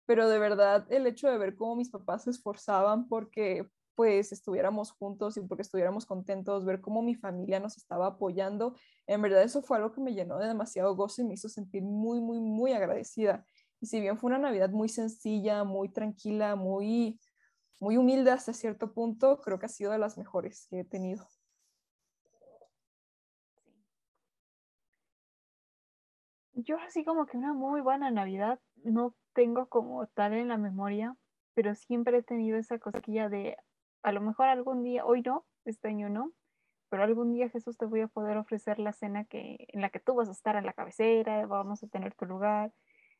pero 0.06 0.28
de 0.28 0.38
verdad 0.38 0.86
el 0.90 1.08
hecho 1.08 1.28
de 1.28 1.38
ver 1.38 1.56
cómo 1.56 1.74
mis 1.74 1.90
papás 1.90 2.22
se 2.22 2.30
esforzaban 2.30 3.08
porque 3.08 3.68
pues 4.00 4.32
estuviéramos 4.32 4.92
juntos 4.92 5.36
y 5.36 5.42
porque 5.42 5.60
estuviéramos 5.60 6.06
contentos, 6.06 6.64
ver 6.64 6.80
cómo 6.80 7.02
mi 7.02 7.14
familia 7.14 7.60
nos 7.60 7.76
estaba 7.76 8.06
apoyando, 8.06 8.74
en 9.06 9.20
verdad 9.20 9.42
eso 9.42 9.60
fue 9.60 9.76
algo 9.76 9.92
que 9.92 10.00
me 10.00 10.14
llenó 10.14 10.38
de 10.38 10.46
demasiado 10.46 10.96
gozo 10.96 11.20
y 11.20 11.26
me 11.26 11.34
hizo 11.34 11.50
sentir 11.50 11.82
muy, 11.82 12.18
muy, 12.18 12.40
muy 12.40 12.72
agradecida. 12.72 13.44
Y 13.78 13.88
si 13.88 14.00
bien 14.00 14.16
fue 14.16 14.28
una 14.28 14.38
Navidad 14.38 14.70
muy 14.70 14.88
sencilla, 14.88 15.64
muy 15.64 15.90
tranquila, 15.90 16.56
muy 16.56 17.20
muy 17.78 17.98
humilde 17.98 18.30
hasta 18.30 18.54
cierto 18.54 18.94
punto, 18.94 19.42
creo 19.42 19.58
que 19.58 19.66
ha 19.66 19.68
sido 19.68 19.92
de 19.92 19.98
las 19.98 20.16
mejores 20.16 20.66
que 20.70 20.80
he 20.80 20.84
tenido. 20.84 21.28
Yo 26.54 26.78
así 26.78 27.04
como 27.04 27.26
que 27.26 27.36
una 27.36 27.52
muy 27.52 27.82
buena 27.82 28.10
Navidad 28.10 28.60
no 28.82 29.14
tengo 29.34 29.66
como 29.66 30.06
tal 30.06 30.32
en 30.32 30.48
la 30.48 30.56
memoria, 30.56 31.14
pero 31.52 31.74
siempre 31.74 32.16
he 32.16 32.22
tenido 32.22 32.56
esa 32.56 32.78
cosquilla 32.78 33.28
de 33.28 33.58
a 34.02 34.12
lo 34.12 34.20
mejor 34.20 34.48
algún 34.48 34.82
día, 34.82 35.04
hoy 35.04 35.22
no, 35.22 35.44
este 35.64 35.88
año 35.88 36.08
no, 36.08 36.32
pero 36.88 37.04
algún 37.04 37.32
día 37.32 37.48
Jesús 37.48 37.76
te 37.78 37.86
voy 37.86 38.00
a 38.00 38.08
poder 38.08 38.36
ofrecer 38.36 38.78
la 38.78 38.92
cena 38.92 39.24
que, 39.24 39.66
en 39.68 39.80
la 39.80 39.90
que 39.90 40.00
tú 40.00 40.14
vas 40.14 40.28
a 40.28 40.32
estar 40.32 40.56
en 40.56 40.66
la 40.66 40.72
cabecera, 40.72 41.46
vamos 41.46 41.82
a 41.82 41.88
tener 41.88 42.14
tu 42.14 42.26
lugar. 42.26 42.72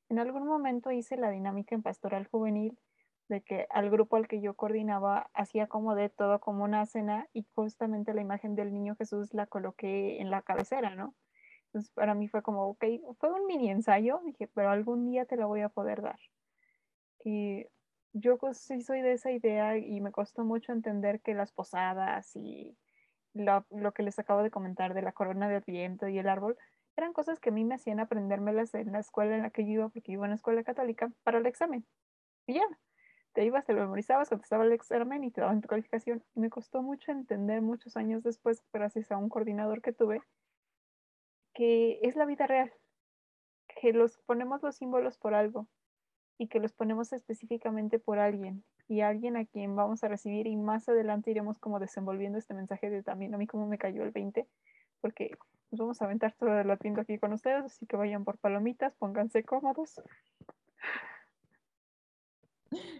En 0.09 0.19
algún 0.19 0.47
momento 0.47 0.91
hice 0.91 1.17
la 1.17 1.31
dinámica 1.31 1.75
en 1.75 1.83
pastoral 1.83 2.27
juvenil 2.27 2.77
de 3.29 3.43
que 3.43 3.67
al 3.71 3.91
grupo 3.91 4.17
al 4.17 4.27
que 4.27 4.41
yo 4.41 4.55
coordinaba 4.55 5.31
hacía 5.35 5.69
como 5.69 5.95
de 5.95 6.09
todo 6.09 6.41
como 6.41 6.65
una 6.65 6.85
cena 6.85 7.29
y 7.33 7.47
justamente 7.55 8.13
la 8.13 8.23
imagen 8.23 8.57
del 8.57 8.73
niño 8.73 8.97
Jesús 8.97 9.33
la 9.33 9.47
coloqué 9.47 10.21
en 10.21 10.31
la 10.31 10.43
cabecera, 10.43 10.97
¿no? 10.97 11.15
Entonces 11.67 11.93
para 11.93 12.15
mí 12.15 12.27
fue 12.27 12.43
como, 12.43 12.67
ok, 12.71 12.85
fue 13.21 13.31
un 13.33 13.47
mini 13.47 13.71
ensayo, 13.71 14.21
dije, 14.25 14.49
pero 14.53 14.71
algún 14.71 15.07
día 15.07 15.27
te 15.27 15.37
la 15.37 15.47
voy 15.47 15.61
a 15.61 15.69
poder 15.69 16.03
dar. 16.03 16.19
Y 17.25 17.67
yo 18.13 18.39
sí 18.53 18.83
soy 18.83 19.03
de 19.03 19.13
esa 19.13 19.31
idea 19.31 19.77
y 19.79 20.01
me 20.01 20.13
costó 20.13 20.45
mucho 20.45 20.73
entender 20.73 21.21
que 21.21 21.35
las 21.35 21.53
posadas 21.53 22.35
y 22.35 22.77
lo, 23.35 23.65
lo, 23.71 23.93
que 23.93 24.03
les 24.03 24.19
acabo 24.19 24.43
de 24.43 24.51
comentar 24.51 24.95
de 24.95 25.03
la 25.03 25.13
corona 25.13 25.49
de 25.49 25.57
Adviento 25.57 26.09
y 26.09 26.19
el 26.19 26.29
árbol 26.29 26.57
eran 26.97 27.13
cosas 27.13 27.41
que 27.41 27.51
a 27.51 27.53
mí 27.53 27.65
me 27.65 27.77
hacían 27.77 28.01
aprendérmelas 28.01 28.75
en 28.75 28.93
la 28.93 28.99
escuela 28.99 29.37
en 29.37 29.43
la 29.43 29.51
que 29.51 29.65
yo 29.65 29.73
iba, 29.73 29.89
porque 29.89 30.13
iba 30.13 30.25
a 30.25 30.27
una 30.27 30.35
escuela 30.35 30.63
católica, 30.65 31.11
para 31.23 31.39
el 31.39 31.47
examen. 31.47 31.87
Y 32.47 32.55
ya, 32.55 32.63
te 33.33 33.45
ibas, 33.45 33.65
te 33.65 33.73
lo 33.73 33.81
memorizabas, 33.81 34.29
contestaba 34.29 34.65
el 34.65 34.73
examen 34.73 35.25
y 35.25 35.31
te 35.31 35.41
daban 35.41 35.61
tu 35.61 35.69
calificación. 35.69 36.23
Y 36.35 36.41
me 36.41 36.51
costó 36.51 36.83
mucho 36.83 37.13
entender 37.13 37.63
muchos 37.63 37.97
años 37.97 38.23
después, 38.23 38.63
gracias 38.73 39.11
a 39.13 39.17
un 39.17 39.29
coordinador 39.29 39.83
que 39.83 39.93
tuve, 39.93 40.21
que 41.55 42.01
es 42.03 42.17
la 42.17 42.27
vida 42.27 42.47
real, 42.47 42.73
que 43.81 43.93
los 43.93 44.19
ponemos 44.27 44.63
los 44.63 44.77
símbolos 44.77 45.17
por 45.17 45.35
algo 45.35 45.69
y 46.41 46.49
que 46.49 46.59
los 46.59 46.73
ponemos 46.73 47.13
específicamente 47.13 47.99
por 47.99 48.19
alguien 48.19 48.65
y 48.89 49.03
alguien 49.03 49.37
a 49.37 49.45
quien 49.45 49.77
vamos 49.77 50.03
a 50.03 50.09
recibir 50.09 50.47
y 50.47 50.57
más 50.57 50.89
adelante 50.89 51.31
iremos 51.31 51.59
como 51.59 51.79
desenvolviendo 51.79 52.39
este 52.39 52.55
mensaje 52.55 52.89
de 52.89 53.03
también 53.03 53.35
a 53.35 53.37
mí 53.37 53.47
como 53.47 53.67
me 53.67 53.77
cayó 53.77 54.03
el 54.05 54.11
20 54.11 54.49
porque 55.03 55.37
nos 55.71 55.81
vamos 55.81 56.01
a 56.01 56.07
aventar 56.07 56.33
todo 56.33 56.59
el 56.59 56.71
atiendo 56.71 57.03
aquí 57.03 57.19
con 57.19 57.35
ustedes 57.35 57.63
así 57.67 57.85
que 57.85 57.99
vayan 57.99 58.25
por 58.25 58.39
palomitas 58.39 58.95
pónganse 58.95 59.45
cómodos 59.45 60.01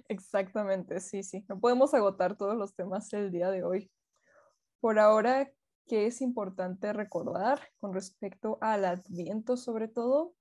Exactamente, 0.09 0.99
sí, 0.99 1.23
sí. 1.23 1.45
No 1.49 1.61
podemos 1.61 1.95
agotar 1.95 2.37
todos 2.37 2.57
los 2.57 2.75
temas 2.75 3.13
el 3.13 3.31
día 3.31 3.53
de 3.53 3.63
hoy. 3.63 3.89
Por 4.81 4.99
ahora, 4.99 5.53
¿qué 5.87 6.07
es 6.07 6.21
importante 6.21 6.93
recordar 6.93 7.61
con 7.79 7.95
respecto 7.95 8.59
al 8.61 8.85
adviento 8.85 9.57
sobre 9.57 9.87
todo? 9.87 10.35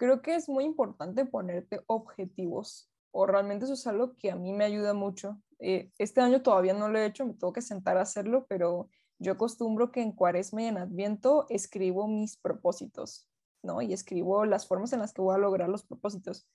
Creo 0.00 0.22
que 0.22 0.34
es 0.34 0.48
muy 0.48 0.64
importante 0.64 1.26
ponerte 1.26 1.82
objetivos 1.86 2.90
o 3.10 3.26
realmente 3.26 3.66
eso 3.66 3.74
es 3.74 3.86
algo 3.86 4.16
que 4.16 4.30
a 4.30 4.34
mí 4.34 4.54
me 4.54 4.64
ayuda 4.64 4.94
mucho. 4.94 5.38
Eh, 5.58 5.92
este 5.98 6.22
año 6.22 6.40
todavía 6.40 6.72
no 6.72 6.88
lo 6.88 6.98
he 6.98 7.04
hecho, 7.04 7.26
me 7.26 7.34
tengo 7.34 7.52
que 7.52 7.60
sentar 7.60 7.98
a 7.98 8.00
hacerlo, 8.00 8.46
pero 8.48 8.88
yo 9.18 9.32
acostumbro 9.32 9.92
que 9.92 10.00
en 10.00 10.12
cuaresma 10.12 10.62
y 10.62 10.66
en 10.68 10.78
adviento 10.78 11.44
escribo 11.50 12.08
mis 12.08 12.38
propósitos, 12.38 13.28
¿no? 13.62 13.82
Y 13.82 13.92
escribo 13.92 14.46
las 14.46 14.66
formas 14.66 14.94
en 14.94 15.00
las 15.00 15.12
que 15.12 15.20
voy 15.20 15.34
a 15.34 15.38
lograr 15.38 15.68
los 15.68 15.84
propósitos. 15.84 16.48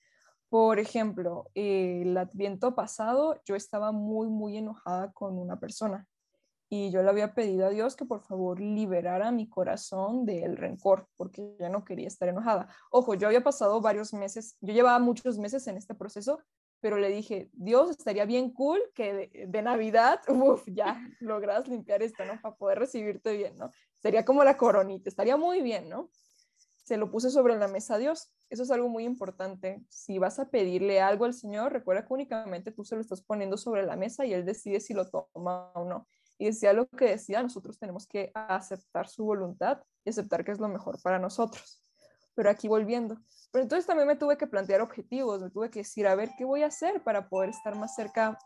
Por 0.48 0.80
ejemplo, 0.80 1.48
el 1.54 2.16
adviento 2.16 2.74
pasado 2.74 3.40
yo 3.44 3.54
estaba 3.54 3.92
muy, 3.92 4.26
muy 4.26 4.56
enojada 4.56 5.12
con 5.12 5.38
una 5.38 5.60
persona 5.60 6.08
y 6.68 6.90
yo 6.90 7.02
le 7.02 7.10
había 7.10 7.34
pedido 7.34 7.66
a 7.66 7.70
Dios 7.70 7.96
que 7.96 8.04
por 8.04 8.22
favor 8.22 8.60
liberara 8.60 9.30
mi 9.30 9.48
corazón 9.48 10.26
del 10.26 10.56
rencor 10.56 11.08
porque 11.16 11.56
ya 11.58 11.68
no 11.68 11.84
quería 11.84 12.08
estar 12.08 12.28
enojada. 12.28 12.68
Ojo, 12.90 13.14
yo 13.14 13.28
había 13.28 13.42
pasado 13.42 13.80
varios 13.80 14.12
meses, 14.12 14.56
yo 14.60 14.74
llevaba 14.74 14.98
muchos 14.98 15.38
meses 15.38 15.66
en 15.66 15.76
este 15.76 15.94
proceso, 15.94 16.40
pero 16.80 16.98
le 16.98 17.08
dije, 17.08 17.50
Dios, 17.52 17.90
estaría 17.90 18.24
bien 18.24 18.52
cool 18.52 18.80
que 18.94 19.46
de, 19.48 19.62
Navidad, 19.62 20.20
uff, 20.28 20.66
ya 20.66 21.00
logras 21.20 21.68
limpiar 21.68 22.02
esto, 22.02 22.24
¿no? 22.24 22.40
Para 22.40 22.56
poder 22.56 22.78
recibirte 22.78 23.36
bien, 23.36 23.56
¿no? 23.56 23.70
Sería 23.98 24.24
como 24.24 24.44
la 24.44 24.56
coronita, 24.56 25.08
estaría 25.08 25.36
muy 25.36 25.62
bien, 25.62 25.88
¿no? 25.88 26.10
Se 26.84 26.96
lo 26.96 27.10
puse 27.10 27.30
sobre 27.30 27.56
la 27.56 27.68
mesa 27.68 27.94
a 27.94 27.98
Dios 27.98 28.32
eso 28.48 28.62
es 28.62 28.70
algo 28.70 28.88
muy 28.88 29.04
importante. 29.04 29.82
Si 29.88 30.18
vas 30.18 30.38
a 30.38 30.50
pedirle 30.50 31.00
algo 31.00 31.24
al 31.24 31.34
Señor, 31.34 31.72
recuerda 31.72 32.06
que 32.06 32.12
únicamente 32.12 32.70
tú 32.70 32.84
se 32.84 32.94
lo 32.94 33.00
estás 33.00 33.22
poniendo 33.22 33.56
sobre 33.56 33.84
la 33.84 33.96
mesa 33.96 34.24
y 34.24 34.32
Él 34.32 34.44
decide 34.44 34.80
si 34.80 34.94
lo 34.94 35.08
toma 35.08 35.72
o 35.74 35.84
no. 35.84 36.06
Y 36.38 36.46
decía 36.46 36.72
lo 36.72 36.86
que 36.86 37.06
decía, 37.06 37.42
nosotros 37.42 37.78
tenemos 37.78 38.06
que 38.06 38.30
aceptar 38.34 39.08
su 39.08 39.24
voluntad 39.24 39.82
y 40.04 40.10
aceptar 40.10 40.44
que 40.44 40.52
es 40.52 40.58
lo 40.58 40.68
mejor 40.68 41.00
para 41.02 41.18
nosotros. 41.18 41.82
Pero 42.34 42.50
aquí 42.50 42.68
volviendo. 42.68 43.18
Pero 43.52 43.62
entonces 43.62 43.86
también 43.86 44.08
me 44.08 44.16
tuve 44.16 44.36
que 44.36 44.46
plantear 44.46 44.82
objetivos, 44.82 45.42
me 45.42 45.50
tuve 45.50 45.70
que 45.70 45.80
decir, 45.80 46.06
a 46.06 46.14
ver, 46.14 46.30
¿qué 46.36 46.44
voy 46.44 46.62
a 46.62 46.66
hacer 46.66 47.02
para 47.02 47.28
poder 47.28 47.50
estar 47.50 47.74
más 47.74 47.94
cerca 47.94 48.38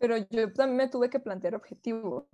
pero 0.00 0.16
yo 0.16 0.52
también 0.52 0.76
me 0.76 0.88
tuve 0.88 1.10
que 1.10 1.18
plantear 1.18 1.56
objetivos 1.56 2.28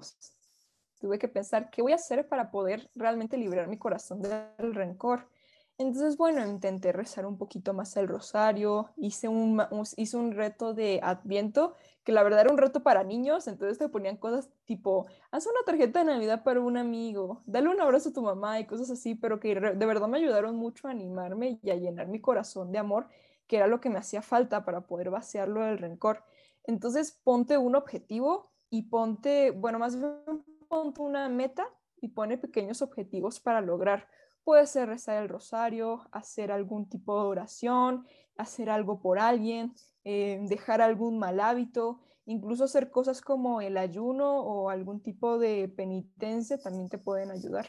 tuve 1.04 1.18
que 1.18 1.28
pensar, 1.28 1.68
¿qué 1.70 1.82
voy 1.82 1.92
a 1.92 1.96
hacer 1.96 2.26
para 2.28 2.50
poder 2.50 2.90
realmente 2.94 3.36
liberar 3.36 3.68
mi 3.68 3.78
corazón 3.78 4.22
del 4.22 4.74
rencor? 4.74 5.28
Entonces, 5.76 6.16
bueno, 6.16 6.46
intenté 6.46 6.92
rezar 6.92 7.26
un 7.26 7.36
poquito 7.36 7.74
más 7.74 7.96
el 7.96 8.06
rosario, 8.06 8.90
hice 8.96 9.26
un, 9.26 9.60
hice 9.96 10.16
un 10.16 10.30
reto 10.30 10.72
de 10.72 11.00
adviento, 11.02 11.74
que 12.04 12.12
la 12.12 12.22
verdad 12.22 12.42
era 12.42 12.52
un 12.52 12.58
reto 12.58 12.84
para 12.84 13.02
niños, 13.02 13.48
entonces 13.48 13.78
te 13.78 13.88
ponían 13.88 14.16
cosas 14.16 14.48
tipo, 14.66 15.06
haz 15.32 15.46
una 15.46 15.64
tarjeta 15.66 15.98
de 15.98 16.04
Navidad 16.04 16.44
para 16.44 16.60
un 16.60 16.76
amigo, 16.76 17.42
dale 17.46 17.68
un 17.68 17.80
abrazo 17.80 18.10
a 18.10 18.12
tu 18.12 18.22
mamá 18.22 18.60
y 18.60 18.66
cosas 18.66 18.88
así, 18.88 19.16
pero 19.16 19.40
que 19.40 19.56
de 19.56 19.86
verdad 19.86 20.06
me 20.06 20.18
ayudaron 20.18 20.54
mucho 20.54 20.86
a 20.86 20.92
animarme 20.92 21.58
y 21.60 21.70
a 21.70 21.74
llenar 21.74 22.06
mi 22.06 22.20
corazón 22.20 22.70
de 22.70 22.78
amor, 22.78 23.08
que 23.48 23.56
era 23.56 23.66
lo 23.66 23.80
que 23.80 23.90
me 23.90 23.98
hacía 23.98 24.22
falta 24.22 24.64
para 24.64 24.82
poder 24.82 25.10
vaciarlo 25.10 25.62
del 25.62 25.78
rencor. 25.78 26.22
Entonces, 26.62 27.20
ponte 27.24 27.58
un 27.58 27.74
objetivo 27.74 28.52
y 28.70 28.82
ponte, 28.82 29.50
bueno, 29.50 29.80
más 29.80 29.96
bien 29.98 30.22
ponte 30.68 31.02
una 31.02 31.28
meta 31.28 31.66
y 32.00 32.08
pone 32.08 32.38
pequeños 32.38 32.80
objetivos 32.80 33.40
para 33.40 33.60
lograr. 33.60 34.08
Puede 34.44 34.66
ser 34.66 34.88
rezar 34.88 35.22
el 35.22 35.28
rosario, 35.30 36.06
hacer 36.12 36.52
algún 36.52 36.88
tipo 36.88 37.18
de 37.18 37.26
oración, 37.26 38.06
hacer 38.36 38.68
algo 38.68 39.00
por 39.00 39.18
alguien, 39.18 39.72
eh, 40.04 40.38
dejar 40.48 40.82
algún 40.82 41.18
mal 41.18 41.40
hábito, 41.40 42.00
incluso 42.26 42.64
hacer 42.64 42.90
cosas 42.90 43.22
como 43.22 43.62
el 43.62 43.78
ayuno 43.78 44.40
o 44.40 44.68
algún 44.68 45.02
tipo 45.02 45.38
de 45.38 45.68
penitencia 45.68 46.58
también 46.58 46.90
te 46.90 46.98
pueden 46.98 47.30
ayudar. 47.30 47.68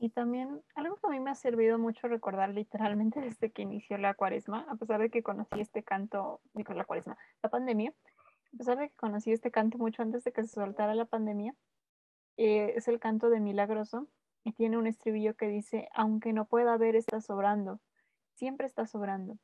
Y 0.00 0.10
también 0.10 0.62
algo 0.74 0.96
que 0.96 1.06
a 1.08 1.10
mí 1.10 1.20
me 1.20 1.30
ha 1.30 1.34
servido 1.34 1.78
mucho 1.78 2.06
recordar 2.06 2.50
literalmente 2.50 3.20
desde 3.20 3.52
que 3.52 3.62
inició 3.62 3.96
la 3.98 4.14
cuaresma, 4.14 4.66
a 4.68 4.76
pesar 4.76 5.00
de 5.00 5.10
que 5.10 5.22
conocí 5.22 5.60
este 5.60 5.82
canto, 5.84 6.40
digo 6.54 6.74
la 6.74 6.84
pandemia, 7.50 7.94
a 8.54 8.56
pesar 8.56 8.78
de 8.78 8.88
que 8.88 8.96
conocí 8.96 9.32
este 9.32 9.50
canto 9.50 9.78
mucho 9.78 10.02
antes 10.02 10.24
de 10.24 10.32
que 10.32 10.42
se 10.42 10.48
soltara 10.48 10.94
la 10.94 11.04
pandemia, 11.04 11.54
eh, 12.36 12.74
es 12.76 12.88
el 12.88 13.00
canto 13.00 13.30
de 13.30 13.40
Milagroso 13.40 14.08
tiene 14.52 14.78
un 14.78 14.86
estribillo 14.86 15.34
que 15.36 15.48
dice, 15.48 15.88
aunque 15.94 16.32
no 16.32 16.46
pueda 16.46 16.76
ver, 16.76 16.96
está 16.96 17.20
sobrando, 17.20 17.80
siempre 18.34 18.66
está 18.66 18.86
sobrando. 18.86 19.38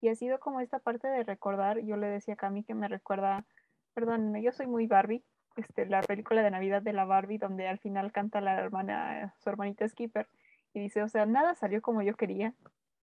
Y 0.00 0.08
ha 0.08 0.14
sido 0.14 0.40
como 0.40 0.60
esta 0.60 0.78
parte 0.78 1.08
de 1.08 1.24
recordar, 1.24 1.80
yo 1.80 1.96
le 1.96 2.06
decía 2.08 2.34
a 2.34 2.36
Cami 2.36 2.64
que 2.64 2.74
me 2.74 2.88
recuerda, 2.88 3.46
perdón, 3.94 4.34
yo 4.42 4.52
soy 4.52 4.66
muy 4.66 4.86
Barbie, 4.86 5.24
este, 5.56 5.86
la 5.86 6.02
película 6.02 6.42
de 6.42 6.50
Navidad 6.50 6.82
de 6.82 6.92
la 6.92 7.04
Barbie, 7.04 7.38
donde 7.38 7.68
al 7.68 7.78
final 7.78 8.12
canta 8.12 8.40
la 8.40 8.54
hermana, 8.54 9.34
su 9.38 9.50
hermanita 9.50 9.86
Skipper, 9.88 10.28
y 10.72 10.80
dice, 10.80 11.02
o 11.02 11.08
sea, 11.08 11.26
nada 11.26 11.54
salió 11.54 11.82
como 11.82 12.02
yo 12.02 12.16
quería, 12.16 12.54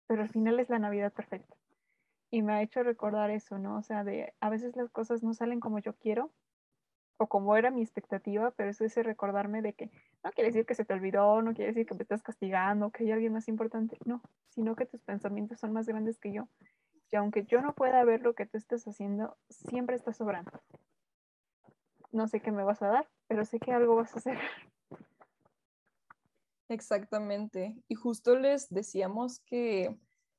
pero 0.07 0.23
al 0.23 0.29
final 0.29 0.59
es 0.59 0.69
la 0.69 0.79
Navidad 0.79 1.13
perfecta 1.13 1.55
y 2.31 2.41
me 2.41 2.53
ha 2.53 2.61
hecho 2.63 2.81
recordar 2.81 3.29
eso, 3.29 3.59
¿no? 3.59 3.77
O 3.77 3.83
sea, 3.83 4.03
de 4.03 4.33
a 4.39 4.49
veces 4.49 4.75
las 4.75 4.89
cosas 4.89 5.21
no 5.21 5.33
salen 5.33 5.59
como 5.59 5.79
yo 5.79 5.93
quiero 5.93 6.31
o 7.21 7.27
como 7.27 7.55
era 7.55 7.69
mi 7.69 7.83
expectativa, 7.83 8.49
pero 8.49 8.71
eso 8.71 8.83
es 8.83 8.95
recordarme 8.95 9.61
de 9.61 9.73
que 9.73 9.91
no 10.23 10.31
quiere 10.31 10.49
decir 10.49 10.65
que 10.65 10.73
se 10.73 10.85
te 10.85 10.93
olvidó, 10.95 11.43
no 11.43 11.53
quiere 11.53 11.71
decir 11.71 11.85
que 11.85 11.93
me 11.93 12.01
estás 12.01 12.23
castigando, 12.23 12.89
que 12.89 13.03
hay 13.03 13.11
alguien 13.11 13.31
más 13.31 13.47
importante, 13.47 13.99
no, 14.05 14.23
sino 14.49 14.75
que 14.75 14.87
tus 14.87 15.03
pensamientos 15.03 15.59
son 15.59 15.71
más 15.71 15.85
grandes 15.85 16.17
que 16.17 16.33
yo. 16.33 16.47
Y 17.11 17.17
aunque 17.17 17.43
yo 17.43 17.61
no 17.61 17.75
pueda 17.75 18.03
ver 18.05 18.23
lo 18.23 18.33
que 18.33 18.47
tú 18.47 18.57
estás 18.57 18.87
haciendo, 18.87 19.37
siempre 19.49 19.95
estás 19.95 20.17
sobrando. 20.17 20.51
No 22.11 22.27
sé 22.27 22.39
qué 22.39 22.51
me 22.51 22.63
vas 22.63 22.81
a 22.81 22.87
dar, 22.87 23.07
pero 23.27 23.45
sé 23.45 23.59
que 23.59 23.71
algo 23.71 23.95
vas 23.95 24.15
a 24.15 24.17
hacer. 24.17 24.39
Exactamente. 26.69 27.75
Y 27.87 27.93
justo 27.93 28.35
les 28.35 28.67
decíamos 28.69 29.41
que 29.41 29.95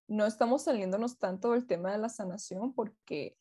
no 0.09 0.27
estamos 0.27 0.65
saliéndonos 0.65 1.19
tanto 1.19 1.53
del 1.53 1.65
tema 1.69 1.93
de 1.93 1.99
la 1.99 2.09
sanación 2.09 2.73
porque 2.73 3.37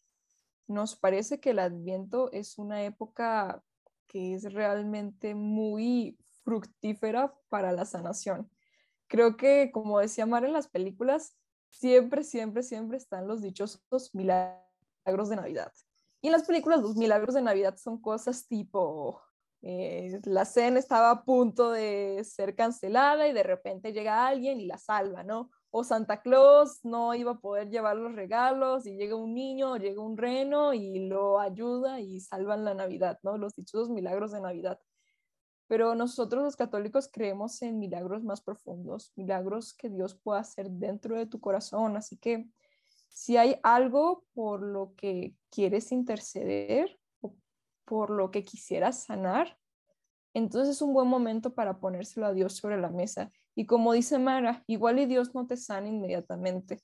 nos 0.71 0.95
parece 0.95 1.39
que 1.39 1.51
el 1.51 1.59
adviento 1.59 2.31
es 2.31 2.57
una 2.57 2.83
época 2.83 3.63
que 4.07 4.33
es 4.33 4.51
realmente 4.53 5.35
muy 5.35 6.17
fructífera 6.43 7.33
para 7.49 7.71
la 7.71 7.85
sanación. 7.85 8.49
Creo 9.07 9.37
que, 9.37 9.71
como 9.71 9.99
decía 9.99 10.25
Mar 10.25 10.45
en 10.45 10.53
las 10.53 10.67
películas, 10.67 11.37
siempre, 11.69 12.23
siempre, 12.23 12.63
siempre 12.63 12.97
están 12.97 13.27
los 13.27 13.41
dichosos 13.41 14.13
milagros 14.13 15.29
de 15.29 15.35
Navidad. 15.35 15.71
Y 16.21 16.27
en 16.27 16.33
las 16.33 16.43
películas 16.43 16.81
los 16.81 16.95
milagros 16.95 17.35
de 17.35 17.41
Navidad 17.41 17.77
son 17.77 17.99
cosas 18.01 18.47
tipo, 18.47 19.21
eh, 19.61 20.19
la 20.25 20.45
cena 20.45 20.79
estaba 20.79 21.11
a 21.11 21.23
punto 21.23 21.71
de 21.71 22.23
ser 22.23 22.55
cancelada 22.55 23.27
y 23.27 23.33
de 23.33 23.43
repente 23.43 23.93
llega 23.93 24.27
alguien 24.27 24.59
y 24.59 24.65
la 24.65 24.77
salva, 24.77 25.23
¿no? 25.23 25.51
O 25.71 25.83
Santa 25.83 26.21
Claus 26.21 26.83
no 26.83 27.15
iba 27.15 27.31
a 27.31 27.39
poder 27.39 27.69
llevar 27.69 27.95
los 27.97 28.13
regalos 28.13 28.85
y 28.85 28.95
llega 28.97 29.15
un 29.15 29.33
niño 29.33 29.71
o 29.73 29.77
llega 29.77 30.01
un 30.01 30.17
reno 30.17 30.73
y 30.73 31.07
lo 31.07 31.39
ayuda 31.39 31.99
y 32.01 32.19
salvan 32.19 32.65
la 32.65 32.73
Navidad, 32.73 33.19
¿no? 33.23 33.37
Los 33.37 33.55
dichosos 33.55 33.89
milagros 33.89 34.31
de 34.33 34.41
Navidad. 34.41 34.79
Pero 35.67 35.95
nosotros 35.95 36.43
los 36.43 36.57
católicos 36.57 37.09
creemos 37.11 37.61
en 37.61 37.79
milagros 37.79 38.23
más 38.23 38.41
profundos, 38.41 39.13
milagros 39.15 39.73
que 39.73 39.89
Dios 39.89 40.15
puede 40.15 40.41
hacer 40.41 40.69
dentro 40.69 41.17
de 41.17 41.25
tu 41.25 41.39
corazón. 41.39 41.95
Así 41.95 42.17
que 42.17 42.49
si 43.07 43.37
hay 43.37 43.57
algo 43.63 44.25
por 44.33 44.61
lo 44.61 44.93
que 44.97 45.35
quieres 45.49 45.93
interceder 45.93 46.99
o 47.21 47.33
por 47.85 48.09
lo 48.09 48.31
que 48.31 48.43
quisieras 48.43 49.03
sanar, 49.05 49.57
Entonces 50.33 50.75
es 50.75 50.81
un 50.81 50.93
buen 50.93 51.07
momento 51.07 51.53
para 51.53 51.79
ponérselo 51.79 52.25
a 52.25 52.33
Dios 52.33 52.55
sobre 52.55 52.79
la 52.79 52.89
mesa. 52.89 53.31
Y 53.55 53.65
como 53.65 53.93
dice 53.93 54.17
Mara, 54.17 54.63
igual 54.67 54.99
y 54.99 55.05
Dios 55.05 55.35
no 55.35 55.45
te 55.45 55.57
sana 55.57 55.87
inmediatamente, 55.87 56.81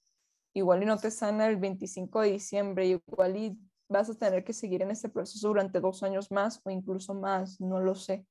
igual 0.53 0.84
y 0.84 0.86
no 0.86 0.97
te 0.97 1.12
sana 1.12 1.47
el 1.47 1.58
25 1.58 2.21
de 2.21 2.32
diciembre, 2.32 2.86
igual 2.86 3.38
y 3.38 3.58
vas 3.89 4.10
a 4.10 4.15
tener 4.15 4.43
que 4.43 4.53
seguir 4.53 4.82
en 4.82 4.91
este 4.91 5.10
proceso 5.10 5.47
durante 5.47 5.80
dos 5.80 6.03
años 6.03 6.32
más 6.32 6.62
o 6.65 6.69
incluso 6.69 7.13
más, 7.13 7.62
no 7.62 7.80
lo 7.80 7.95
sé. 7.95 8.25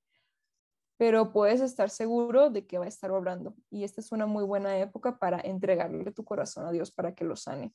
Pero 0.99 1.33
puedes 1.33 1.61
estar 1.61 1.91
seguro 1.91 2.51
de 2.51 2.67
que 2.67 2.79
va 2.79 2.87
a 2.87 2.89
estar 2.89 3.11
obrando. 3.11 3.55
Y 3.71 3.85
esta 3.85 4.01
es 4.01 4.13
una 4.13 4.27
muy 4.27 4.45
buena 4.45 4.79
época 4.79 5.19
para 5.19 5.41
entregarle 5.41 6.11
tu 6.13 6.25
corazón 6.25 6.67
a 6.67 6.73
Dios 6.73 6.91
para 6.91 7.15
que 7.15 7.25
lo 7.25 7.37
sane. 7.37 7.73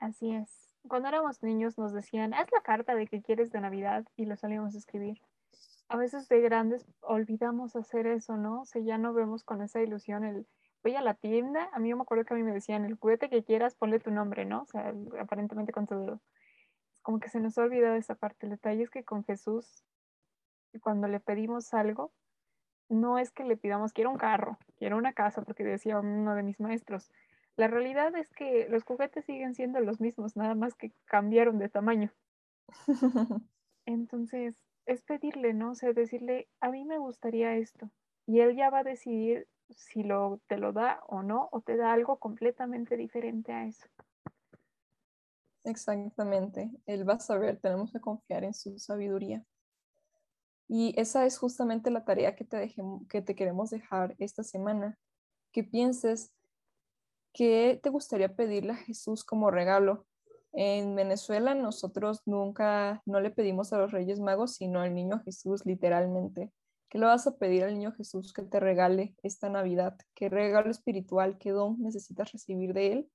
Así 0.00 0.32
es. 0.32 0.74
Cuando 0.88 1.08
éramos 1.08 1.42
niños 1.42 1.76
nos 1.76 1.92
decían, 1.92 2.34
haz 2.34 2.48
la 2.52 2.62
carta 2.62 2.94
de 2.94 3.06
que 3.06 3.22
quieres 3.22 3.50
de 3.50 3.60
Navidad 3.60 4.04
y 4.16 4.26
lo 4.26 4.36
solíamos 4.36 4.74
escribir. 4.74 5.20
A 5.88 5.96
veces 5.96 6.28
de 6.28 6.40
grandes 6.40 6.86
olvidamos 7.00 7.74
hacer 7.76 8.06
eso, 8.06 8.36
¿no? 8.36 8.62
O 8.62 8.64
sea, 8.64 8.82
ya 8.82 8.98
no 8.98 9.14
vemos 9.14 9.42
con 9.44 9.62
esa 9.62 9.80
ilusión 9.80 10.24
el, 10.24 10.46
voy 10.82 10.94
a 10.96 11.02
la 11.02 11.14
tienda, 11.14 11.68
a 11.72 11.78
mí 11.78 11.92
me 11.94 12.02
acuerdo 12.02 12.24
que 12.24 12.34
a 12.34 12.36
mí 12.36 12.42
me 12.42 12.52
decían, 12.52 12.84
el 12.84 12.96
juguete 12.96 13.28
que 13.28 13.44
quieras, 13.44 13.74
ponle 13.74 13.98
tu 13.98 14.10
nombre, 14.10 14.44
¿no? 14.44 14.62
O 14.62 14.66
sea, 14.66 14.94
aparentemente 15.20 15.72
con 15.72 15.86
tu 15.86 15.94
dedo. 15.98 16.20
Como 17.02 17.20
que 17.20 17.28
se 17.28 17.40
nos 17.40 17.56
ha 17.58 17.62
olvidado 17.62 17.94
esa 17.94 18.14
parte. 18.14 18.46
El 18.46 18.50
detalle 18.50 18.82
es 18.82 18.90
que 18.90 19.04
con 19.04 19.24
Jesús, 19.24 19.84
cuando 20.82 21.08
le 21.08 21.20
pedimos 21.20 21.72
algo, 21.72 22.12
no 22.88 23.18
es 23.18 23.30
que 23.30 23.44
le 23.44 23.56
pidamos, 23.56 23.92
quiero 23.92 24.10
un 24.10 24.18
carro, 24.18 24.58
quiero 24.76 24.96
una 24.96 25.12
casa, 25.12 25.42
porque 25.42 25.64
decía 25.64 25.98
uno 25.98 26.34
de 26.34 26.42
mis 26.42 26.60
maestros. 26.60 27.10
La 27.56 27.66
realidad 27.66 28.14
es 28.16 28.30
que 28.30 28.68
los 28.68 28.84
juguetes 28.84 29.24
siguen 29.24 29.54
siendo 29.54 29.80
los 29.80 30.00
mismos, 30.00 30.36
nada 30.36 30.54
más 30.54 30.74
que 30.74 30.92
cambiaron 31.06 31.58
de 31.58 31.68
tamaño. 31.68 32.12
Entonces, 33.86 34.54
es 34.88 35.02
pedirle, 35.02 35.54
¿no? 35.54 35.72
O 35.72 35.74
sea, 35.74 35.92
decirle, 35.92 36.48
a 36.60 36.70
mí 36.70 36.84
me 36.84 36.98
gustaría 36.98 37.54
esto. 37.56 37.90
Y 38.26 38.40
él 38.40 38.56
ya 38.56 38.70
va 38.70 38.80
a 38.80 38.84
decidir 38.84 39.46
si 39.70 40.02
lo, 40.02 40.40
te 40.48 40.56
lo 40.56 40.72
da 40.72 41.02
o 41.06 41.22
no, 41.22 41.48
o 41.52 41.60
te 41.60 41.76
da 41.76 41.92
algo 41.92 42.18
completamente 42.18 42.96
diferente 42.96 43.52
a 43.52 43.66
eso. 43.66 43.86
Exactamente, 45.64 46.70
él 46.86 47.06
va 47.06 47.14
a 47.14 47.20
saber, 47.20 47.60
tenemos 47.60 47.92
que 47.92 48.00
confiar 48.00 48.44
en 48.44 48.54
su 48.54 48.78
sabiduría. 48.78 49.44
Y 50.66 50.98
esa 50.98 51.26
es 51.26 51.38
justamente 51.38 51.90
la 51.90 52.04
tarea 52.04 52.34
que 52.34 52.44
te, 52.44 52.74
que 53.08 53.22
te 53.22 53.34
queremos 53.34 53.70
dejar 53.70 54.14
esta 54.18 54.42
semana, 54.42 54.98
que 55.52 55.64
pienses 55.64 56.32
qué 57.34 57.78
te 57.82 57.90
gustaría 57.90 58.34
pedirle 58.34 58.72
a 58.72 58.76
Jesús 58.76 59.24
como 59.24 59.50
regalo. 59.50 60.06
En 60.52 60.94
Venezuela 60.94 61.54
nosotros 61.54 62.22
nunca, 62.26 63.02
no 63.06 63.20
le 63.20 63.30
pedimos 63.30 63.72
a 63.72 63.78
los 63.78 63.92
Reyes 63.92 64.20
Magos, 64.20 64.54
sino 64.54 64.80
al 64.80 64.94
niño 64.94 65.20
Jesús 65.24 65.64
literalmente. 65.66 66.52
¿Qué 66.88 66.98
le 66.98 67.06
vas 67.06 67.26
a 67.26 67.36
pedir 67.36 67.64
al 67.64 67.74
niño 67.74 67.92
Jesús 67.92 68.32
que 68.32 68.42
te 68.42 68.60
regale 68.60 69.14
esta 69.22 69.50
Navidad? 69.50 69.96
¿Qué 70.14 70.28
regalo 70.30 70.70
espiritual, 70.70 71.36
qué 71.38 71.50
don 71.50 71.80
necesitas 71.82 72.32
recibir 72.32 72.72
de 72.72 72.92
él? 72.92 73.10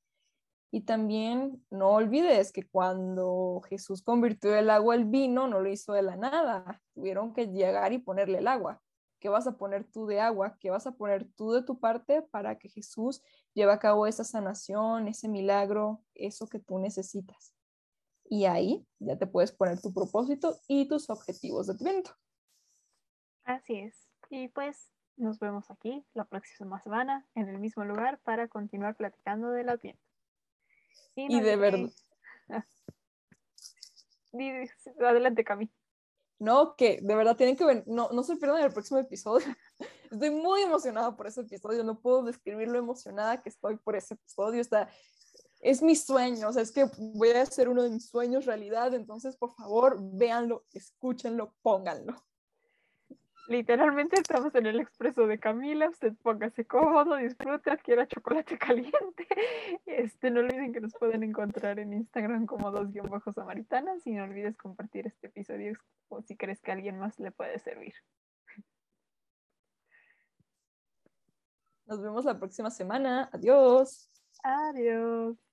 Y 0.72 0.82
también 0.82 1.64
no 1.70 1.92
olvides 1.92 2.52
que 2.52 2.68
cuando 2.68 3.62
Jesús 3.70 4.02
convirtió 4.02 4.56
el 4.56 4.70
agua 4.70 4.96
en 4.96 5.12
vino, 5.12 5.48
no 5.48 5.60
lo 5.60 5.70
hizo 5.70 5.94
de 5.94 6.02
la 6.02 6.16
nada. 6.16 6.82
Tuvieron 6.94 7.34
que 7.34 7.48
llegar 7.48 7.94
y 7.94 8.00
ponerle 8.00 8.40
el 8.40 8.48
agua. 8.48 8.82
¿Qué 9.20 9.30
vas 9.30 9.48
a 9.48 9.56
poner 9.56 9.86
tú 9.86 10.06
de 10.08 10.20
agua? 10.20 10.58
¿Qué 10.60 10.70
vas 10.70 10.88
a 10.88 10.94
poner 10.94 11.28
tú 11.36 11.52
de 11.52 11.64
tu 11.64 11.80
parte 11.80 12.24
para 12.24 12.58
que 12.58 12.70
Jesús 12.70 13.22
lleve 13.54 13.72
a 13.72 13.80
cabo 13.80 14.08
esa 14.08 14.24
sanación, 14.24 15.08
ese 15.08 15.28
milagro, 15.28 16.04
eso 16.16 16.48
que 16.48 16.60
tú 16.60 16.80
necesitas? 16.80 17.54
Y 18.26 18.46
ahí 18.46 18.86
ya 19.00 19.18
te 19.18 19.28
puedes 19.28 19.52
poner 19.52 19.82
tu 19.82 19.94
propósito 19.94 20.60
y 20.68 20.88
tus 20.88 21.10
objetivos 21.10 21.68
de 21.68 21.76
evento. 21.80 22.12
Así 23.44 23.76
es. 23.76 24.08
Y 24.30 24.48
pues 24.48 24.92
nos 25.18 25.40
vemos 25.40 25.70
aquí 25.70 26.06
la 26.14 26.26
próxima 26.26 26.82
semana 26.82 27.28
en 27.36 27.50
el 27.50 27.60
mismo 27.60 27.84
lugar 27.84 28.20
para 28.24 28.48
continuar 28.48 28.96
platicando 28.96 29.52
de 29.52 29.64
la 29.64 29.78
tienda. 29.78 30.02
Y, 31.16 31.42
de 31.42 31.56
verdad. 31.56 31.90
Adelante, 35.00 35.44
Cami. 35.44 35.72
No, 36.40 36.76
que 36.76 37.00
de 37.02 37.16
verdad 37.16 37.38
tienen 37.38 37.56
que 37.56 37.66
ver, 37.66 37.84
no, 37.86 38.10
no 38.12 38.24
se 38.24 38.36
pierdan 38.36 38.64
el 38.64 38.74
próximo 38.74 39.00
episodio. 39.00 39.46
Estoy 40.14 40.30
muy 40.30 40.62
emocionada 40.62 41.16
por 41.16 41.26
ese 41.26 41.42
episodio, 41.42 41.84
no 41.84 42.00
puedo 42.00 42.22
describir 42.22 42.68
lo 42.68 42.78
emocionada 42.78 43.42
que 43.42 43.50
estoy 43.50 43.78
por 43.78 43.96
ese 43.96 44.14
episodio. 44.14 44.62
Es 45.60 45.82
mi 45.82 45.96
sueño, 45.96 46.50
o 46.50 46.54
sea, 46.54 46.62
es 46.62 46.72
que 46.72 46.86
voy 47.00 47.32
a 47.32 47.42
hacer 47.42 47.68
uno 47.68 47.82
de 47.82 47.90
mis 47.90 48.10
sueños 48.10 48.46
realidad, 48.46 48.94
entonces 48.94 49.36
por 49.36 49.56
favor, 49.56 49.98
véanlo, 50.00 50.66
escúchenlo, 50.72 51.56
pónganlo. 51.64 52.14
Literalmente 53.48 54.22
estamos 54.22 54.54
en 54.54 54.68
el 54.68 54.80
expreso 54.80 55.26
de 55.26 55.40
Camila, 55.40 55.90
usted 55.90 56.14
póngase 56.22 56.64
cómodo, 56.68 57.16
disfrute, 57.16 57.72
adquiera 57.72 58.08
chocolate 58.08 58.56
caliente. 58.60 59.28
Este, 59.88 60.30
no 60.30 60.42
olviden 60.42 60.74
que 60.74 60.80
nos 60.80 60.94
pueden 60.94 61.24
encontrar 61.24 61.80
en 61.80 61.92
Instagram 61.92 62.46
como 62.46 62.70
dos 62.70 62.92
guion 62.92 63.10
bajos 63.10 63.34
samaritanas 63.34 64.06
y 64.06 64.12
no 64.12 64.26
olvides 64.26 64.58
compartir 64.58 65.08
este 65.08 65.26
episodio 65.26 65.74
si 66.28 66.38
crees 66.38 66.62
que 66.62 66.72
alguien 66.72 67.00
más 67.00 67.18
le 67.20 67.32
puede 67.32 67.58
servir. 67.58 67.96
Nos 71.86 72.02
vemos 72.02 72.26
la 72.26 72.38
próxima 72.38 72.70
semana. 72.70 73.30
Adiós. 73.32 74.10
Adiós. 74.44 75.53